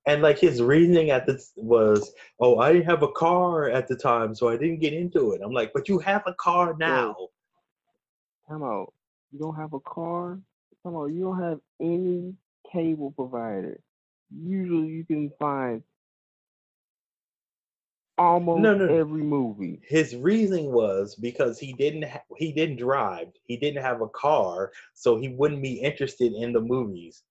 [0.06, 3.96] And like his reasoning at this was, oh, I didn't have a car at the
[3.96, 5.42] time, so I didn't get into it.
[5.44, 7.16] I'm like, but you have a car now.
[8.48, 8.94] Come out.
[9.34, 10.40] You don't have a car.
[10.84, 11.14] Come on.
[11.14, 12.36] You don't have any
[12.72, 13.82] cable provider.
[14.32, 15.84] Usually, you can find
[18.18, 18.94] almost No, no.
[18.94, 19.82] every movie.
[19.84, 24.72] His reasoning was because he didn't ha- he didn't drive, he didn't have a car,
[24.94, 27.24] so he wouldn't be interested in the movies.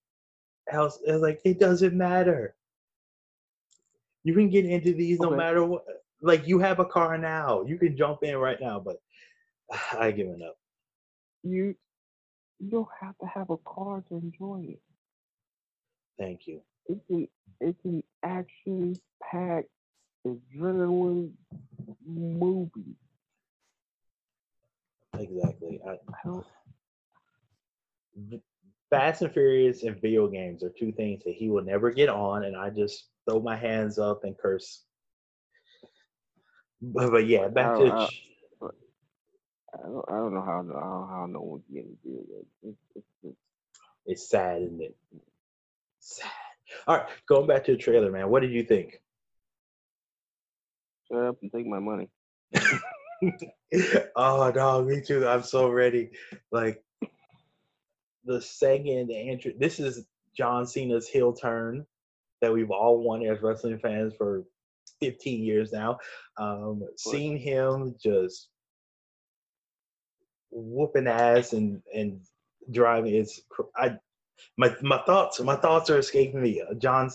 [0.72, 2.56] I was, I was like, it doesn't matter.
[4.24, 5.84] You can get into these no matter what.
[6.22, 8.80] Like you have a car now, you can jump in right now.
[8.80, 8.96] But
[9.98, 10.56] I given up.
[11.42, 11.74] You
[12.58, 14.80] you don't have to have a car to enjoy it.
[16.18, 16.60] Thank you.
[16.86, 17.28] It's an
[17.60, 19.68] it's an action packed
[20.26, 21.32] adrenaline
[22.06, 22.96] movie.
[25.18, 25.80] Exactly.
[25.86, 26.40] I, I
[28.90, 32.44] Fast and Furious and video games are two things that he will never get on,
[32.44, 34.84] and I just throw my hands up and curse.
[36.80, 38.08] But, but yeah, back to I- I-
[39.74, 42.46] I don't, I don't know how how, how no one can get into it.
[42.62, 43.36] It's, it's, it's,
[44.06, 44.96] it's sad, isn't it?
[46.00, 46.30] Sad.
[46.86, 48.30] All right, going back to the trailer, man.
[48.30, 49.02] What did you think?
[51.10, 52.08] Shut up and take my money.
[54.16, 55.26] oh no, me too.
[55.26, 56.10] I'm so ready.
[56.52, 56.82] Like
[58.24, 59.54] the second entry.
[59.58, 61.86] This is John Cena's heel turn
[62.42, 64.44] that we've all wanted as wrestling fans for
[65.00, 65.98] 15 years now.
[66.36, 68.48] Um, seeing him just
[70.50, 72.20] whooping ass and and
[72.70, 73.42] driving is
[73.76, 73.96] I
[74.56, 76.62] my my thoughts my thoughts are escaping me.
[76.78, 77.10] John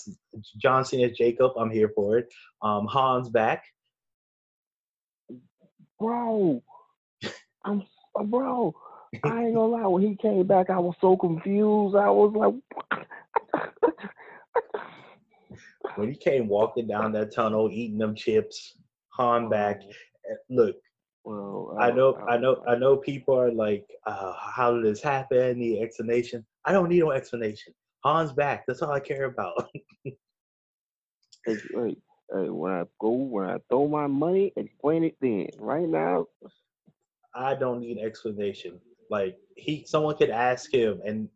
[0.57, 1.51] John Cena's Jacob.
[1.57, 2.33] I'm here for it.
[2.61, 3.63] Um, Hans back.
[6.01, 6.63] Bro,
[7.63, 7.83] I'm
[8.19, 8.73] uh, bro.
[9.23, 9.85] I ain't gonna lie.
[9.85, 11.95] When he came back, I was so confused.
[11.95, 12.55] I was like,
[15.95, 18.77] when he came walking down that tunnel eating them chips,
[19.13, 19.81] Han back.
[19.83, 20.75] eh, Look,
[21.23, 22.97] Well, I know, don't- I know, I know.
[22.97, 26.43] People are like, uh, "How did this happen?" The explanation.
[26.65, 27.75] I don't need no explanation.
[28.03, 28.65] Han's back.
[28.65, 29.69] That's all I care about.
[31.45, 31.95] Hey, hey,
[32.31, 35.47] hey, when I go, when I throw my money, explain it then.
[35.59, 36.27] Right now,
[37.35, 38.79] I don't need explanation.
[39.09, 41.29] Like he, someone could ask him, and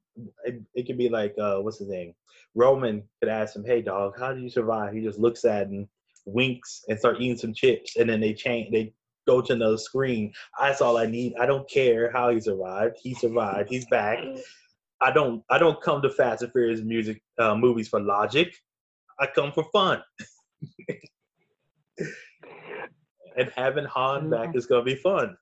[0.46, 2.14] it, it could be like, uh, what's his name?
[2.56, 5.88] Roman could ask him, "Hey, dog, how do you survive?" He just looks at him,
[6.26, 8.72] winks and start eating some chips, and then they change.
[8.72, 8.94] They
[9.28, 10.34] go to another screen.
[10.60, 11.34] That's all I need.
[11.40, 12.98] I don't care how he survived.
[13.02, 13.70] He survived.
[13.70, 14.20] He's back.
[15.02, 15.44] I don't.
[15.50, 18.56] I don't come to Fast and Furious music uh, movies for logic.
[19.20, 20.02] I come for fun.
[23.38, 25.38] and having Han back uh, is gonna be fun.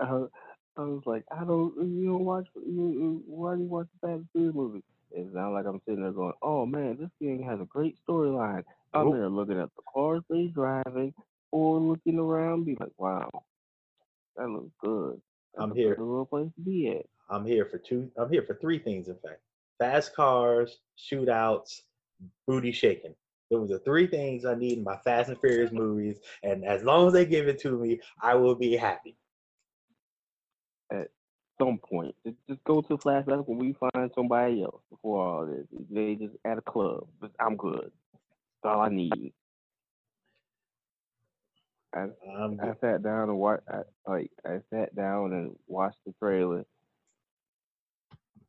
[0.00, 0.24] I,
[0.76, 4.18] I was like, I don't, you don't watch, you, why do you watch the Fast
[4.18, 4.82] and Furious movie?
[5.12, 8.64] It's not like I'm sitting there going, oh man, this thing has a great storyline.
[8.92, 9.14] I'm Nope.
[9.14, 11.14] there looking at the cars they driving
[11.52, 13.30] or looking around, be like, wow,
[14.36, 15.20] that looks good.
[15.56, 15.96] I'm a here.
[15.98, 17.06] little place to be at.
[17.30, 18.10] I'm here for two.
[18.16, 19.08] I'm here for three things.
[19.08, 19.40] In fact,
[19.78, 21.82] fast cars, shootouts,
[22.46, 23.14] booty shaking.
[23.50, 27.06] Those are three things I need in my Fast and Furious movies, and as long
[27.06, 29.16] as they give it to me, I will be happy.
[30.90, 31.08] At
[31.60, 35.66] some point, just, go to flashback when we find somebody else before all this.
[35.90, 37.90] They just at a club, but I'm good.
[38.62, 39.32] That's all I need.
[41.94, 42.08] I,
[42.60, 43.62] I sat down and watched.
[43.68, 46.64] I, like I sat down and watched the trailer,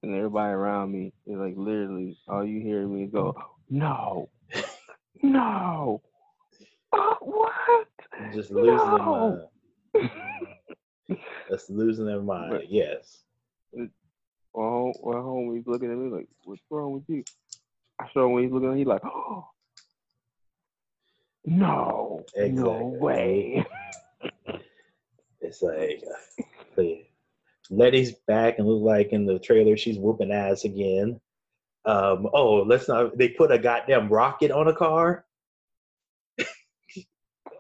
[0.02, 3.36] and everybody around me is like literally all you hear me go,
[3.70, 4.30] "No,
[5.22, 6.02] no,
[6.94, 7.88] oh, what?"
[8.34, 9.50] just losing No.
[11.50, 12.52] That's losing their mind.
[12.52, 13.24] But- yes.
[14.54, 17.24] Well, well, homie's looking at me like, "What's wrong with you?"
[18.00, 19.50] I show him when he's looking at me, he's like, "Oh,
[21.46, 23.66] no, no way."
[25.42, 26.04] It's like
[26.78, 26.84] uh,
[27.70, 31.20] Letty's back and look like in the trailer she's whooping ass again.
[31.86, 33.18] Um, oh, let's not.
[33.18, 35.26] They put a goddamn rocket on a car.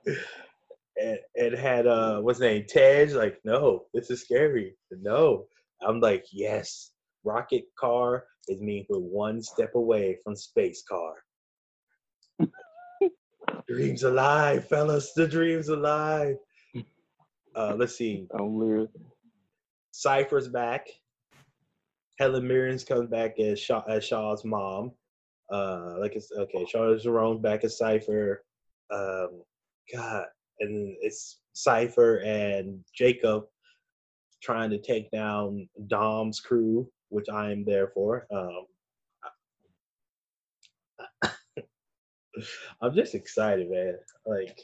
[0.07, 2.65] and it had uh, what's his name?
[2.67, 3.07] Tej.
[3.13, 4.75] Like, no, this is scary.
[4.91, 5.45] No,
[5.85, 6.91] I'm like, yes,
[7.23, 11.13] rocket car is mean we're one step away from space car.
[13.67, 15.13] dreams alive, fellas.
[15.13, 16.35] The dreams alive.
[17.55, 18.27] Uh, let's see.
[19.91, 20.87] Cipher's back.
[22.19, 24.91] Helen Mirren's comes back as Shaw, as Shaw's mom.
[25.51, 26.65] Uh, like it's okay.
[26.65, 28.43] Charlize Theron's back as Cipher.
[28.91, 29.43] Um,
[29.93, 30.25] God,
[30.59, 33.43] and it's Cipher and Jacob
[34.41, 38.27] trying to take down Dom's crew, which I am there for.
[38.31, 38.65] Um,
[42.81, 43.97] I'm just excited, man.
[44.25, 44.59] Like,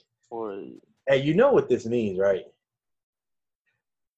[1.09, 2.45] and you know what this means, right?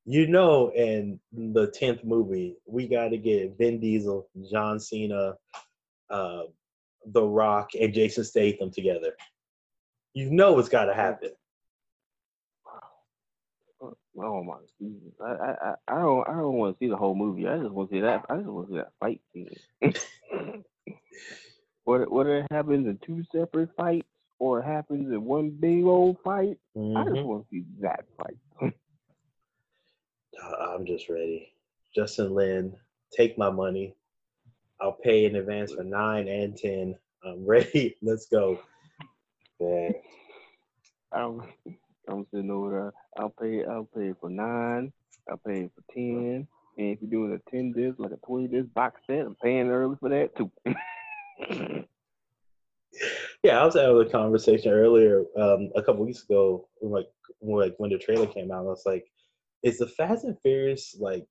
[0.05, 5.35] You know, in the tenth movie, we got to get Vin Diesel, John Cena,
[6.09, 6.43] uh,
[7.05, 9.15] The Rock, and Jason Statham together.
[10.13, 11.31] You know it's got to happen.
[13.81, 14.55] oh my
[15.25, 17.47] I, I, I- I don't, I don't want to see the whole movie.
[17.47, 18.25] I just want to see that.
[18.29, 19.55] I just want to see that fight scene.
[21.85, 24.07] whether, whether it happens in two separate fights
[24.39, 27.25] or it happens in one big old fight, I just Mhm.
[27.25, 28.37] want to see that fight.
[30.41, 31.53] Uh, I'm just ready.
[31.95, 32.75] Justin Lin,
[33.15, 33.95] take my money.
[34.81, 36.95] I'll pay in advance for nine and ten.
[37.25, 37.95] I'm ready.
[38.01, 38.59] Let's go.
[39.59, 39.93] Man.
[41.11, 41.41] I'm,
[42.07, 42.93] I'm sitting over there.
[43.17, 44.91] I'll pay, I'll pay for nine.
[45.29, 46.47] I'll pay for ten.
[46.77, 49.69] And if you're doing a ten disc, like a twenty disc box set, I'm paying
[49.69, 50.51] early for that too.
[53.43, 57.07] Yeah, I was having a conversation earlier, um, a couple weeks ago, like
[57.39, 58.59] when, like when the trailer came out.
[58.59, 59.11] I was like,
[59.63, 61.25] "Is the Fast and Furious like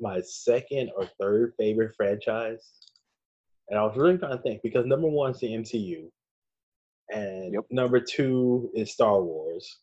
[0.00, 2.72] my second or third favorite franchise?"
[3.68, 6.10] And I was really trying to think because number one is the MCU,
[7.10, 7.64] and Yep.
[7.70, 9.80] number two is Star Wars.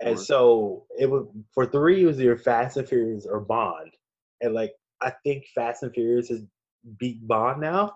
[0.00, 3.92] And so it was for three, it was either Fast and Furious or Bond.
[4.40, 6.42] And like I think Fast and Furious has
[6.98, 7.94] beat Bond now.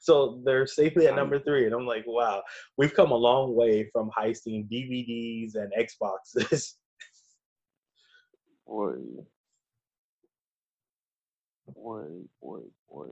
[0.00, 1.64] So they're safely at number three.
[1.66, 2.42] And I'm like, wow,
[2.76, 6.74] we've come a long way from heisting DVDs and Xboxes.
[8.66, 8.94] Boy.
[11.74, 12.04] Boy,
[12.42, 12.60] boy,
[12.90, 13.08] boy.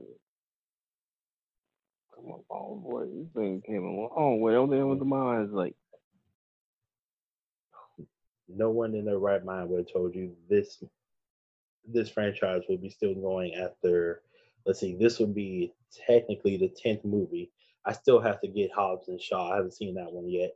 [2.15, 4.55] Come on, oh boy, this thing came a long way.
[4.55, 5.75] Only with the mind is like,
[8.47, 10.83] no one in their right mind would have told you this
[11.85, 14.21] this franchise would be still going after
[14.65, 15.73] let's see, this would be
[16.07, 17.51] technically the tenth movie.
[17.85, 19.51] I still have to get Hobbs and Shaw.
[19.51, 20.55] I haven't seen that one yet.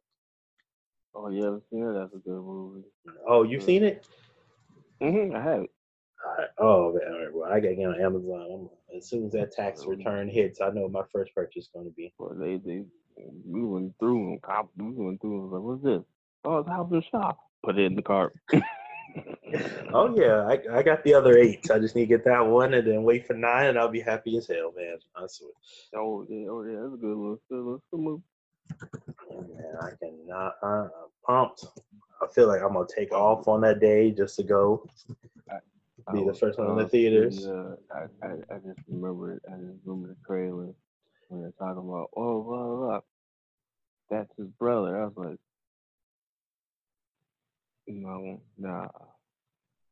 [1.14, 1.94] oh, you haven't seen it?
[1.94, 2.84] That's a good movie.
[3.28, 4.08] Oh, you've seen it?
[5.02, 5.72] Hmm I have it.
[6.26, 6.50] Alright.
[6.58, 7.34] Oh man, all right.
[7.34, 8.70] Well, I got to get on Amazon.
[8.92, 11.70] I'm, as soon as that tax return hits, I know what my first purchase is
[11.74, 12.14] going to be.
[12.18, 12.84] Well, they, they,
[13.46, 14.40] we went through them.
[14.44, 15.52] Cop, we went through them.
[15.52, 16.04] Like, what's this?
[16.44, 17.34] Oh, it's Hobbs and Shaw.
[17.64, 18.34] Put it in the cart.
[19.94, 21.72] Oh yeah, I, I got the other eight.
[21.72, 24.02] I just need to get that one and then wait for nine, and I'll be
[24.02, 24.98] happy as hell, man.
[25.16, 25.52] I swear.
[25.96, 28.24] Oh, yeah, oh, yeah, that's a good little, good little, movie.
[29.32, 30.56] Man, I cannot.
[30.62, 30.90] I'm
[31.26, 31.66] pumped.
[32.22, 34.88] I feel like I'm gonna take off on that day just to go.
[36.14, 37.46] Be the first one in the theaters.
[37.46, 39.42] Uh, I, I, I just remember it.
[39.48, 40.74] I just remember the trailer
[41.28, 43.00] when they're talking about, oh, blah, blah.
[44.10, 45.02] That's his brother.
[45.02, 45.38] I was like,
[47.88, 48.88] no, nah.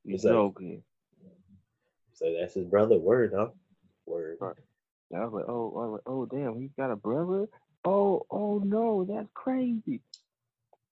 [0.06, 0.84] That- joking.
[2.14, 2.98] So that's his brother.
[2.98, 3.50] Word, huh?
[4.06, 4.38] Word.
[4.40, 4.56] Right.
[5.14, 7.48] I was like, oh, I was like, oh, damn, he's got a brother.
[7.84, 10.00] Oh, oh no, that's crazy.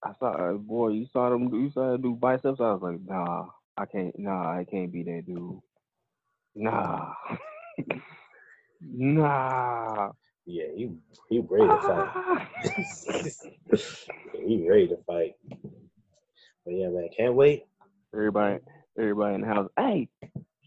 [0.06, 2.60] I saw, uh, boy, you saw them, you saw him do biceps.
[2.60, 3.46] I was like, nah,
[3.78, 5.60] I can't, nah, I can't be that dude.
[6.56, 7.14] Nah,
[8.82, 10.12] nah.
[10.46, 10.92] Yeah, he
[11.30, 13.32] he ready to fight.
[14.46, 15.36] he ready to fight.
[16.66, 17.66] But yeah, man, can't wait.
[18.14, 18.60] everybody,
[19.00, 20.10] everybody in the house, hey,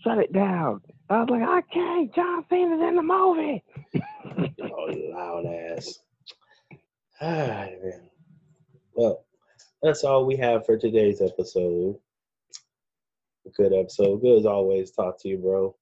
[0.03, 0.81] shut it down.
[1.11, 2.15] I was like, I can't.
[2.15, 3.63] John Cena's in the movie.
[4.63, 5.99] Oh, loud ass.
[7.21, 8.11] Ah, man.
[8.95, 9.26] Well,
[9.87, 11.97] that's all we have for today's episode.
[13.57, 14.21] Good episode.
[14.21, 14.91] Good as always.
[14.91, 15.77] Talk to you, bro.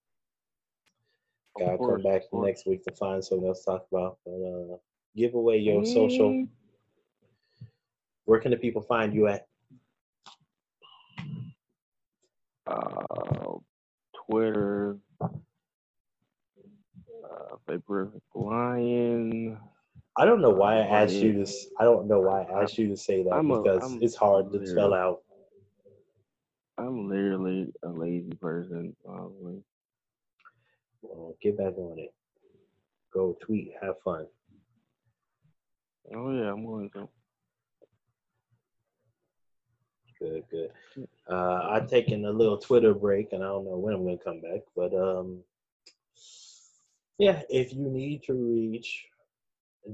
[1.58, 4.18] Gotta come back next week to find something else to talk about.
[4.26, 4.76] But uh,
[5.16, 6.46] give away your social.
[8.26, 9.46] Where can the people find you at?
[12.66, 13.54] uh,
[14.26, 15.28] Twitter, uh,
[17.66, 19.58] Vapor Lion.
[20.16, 21.66] I don't know why I asked you this.
[21.80, 24.52] I don't know why I asked you to say that I'm because I'm it's hard
[24.52, 25.22] to spell out.
[26.78, 29.62] I'm literally a lazy person, probably.
[31.02, 32.12] Well, get back on it.
[33.12, 34.26] Go tweet, have fun.
[36.14, 37.08] Oh yeah, I'm going to.
[40.20, 40.70] Good, good.
[41.28, 44.24] Uh, I've taken a little Twitter break, and I don't know when I'm going to
[44.24, 44.60] come back.
[44.76, 45.40] But um,
[47.18, 49.06] yeah, if you need to reach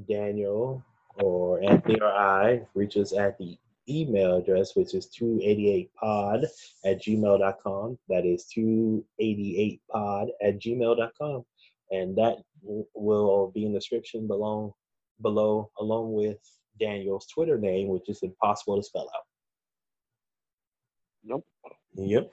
[0.08, 0.84] Daniel
[1.16, 3.56] or Anthony or I, reach us at the
[3.88, 6.44] email address, which is 288pod
[6.84, 7.98] at gmail.com.
[8.08, 11.44] That is 288pod at gmail.com.
[11.90, 12.38] And that
[12.94, 14.76] will be in the description below,
[15.22, 16.38] below, along with
[16.78, 19.24] Daniel's Twitter name, which is impossible to spell out.
[21.24, 21.46] Nope.
[21.96, 22.32] Yep.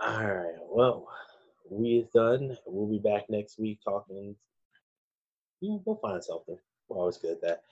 [0.00, 0.54] All right.
[0.68, 1.08] Well,
[1.70, 2.56] we is done.
[2.66, 4.34] We'll be back next week talking.
[5.60, 6.58] Yeah, we'll find something.
[6.88, 7.62] We're always good at that.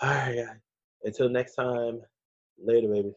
[0.00, 0.36] All right.
[0.36, 0.56] guys.
[1.04, 2.00] Until next time.
[2.62, 3.14] Later, baby.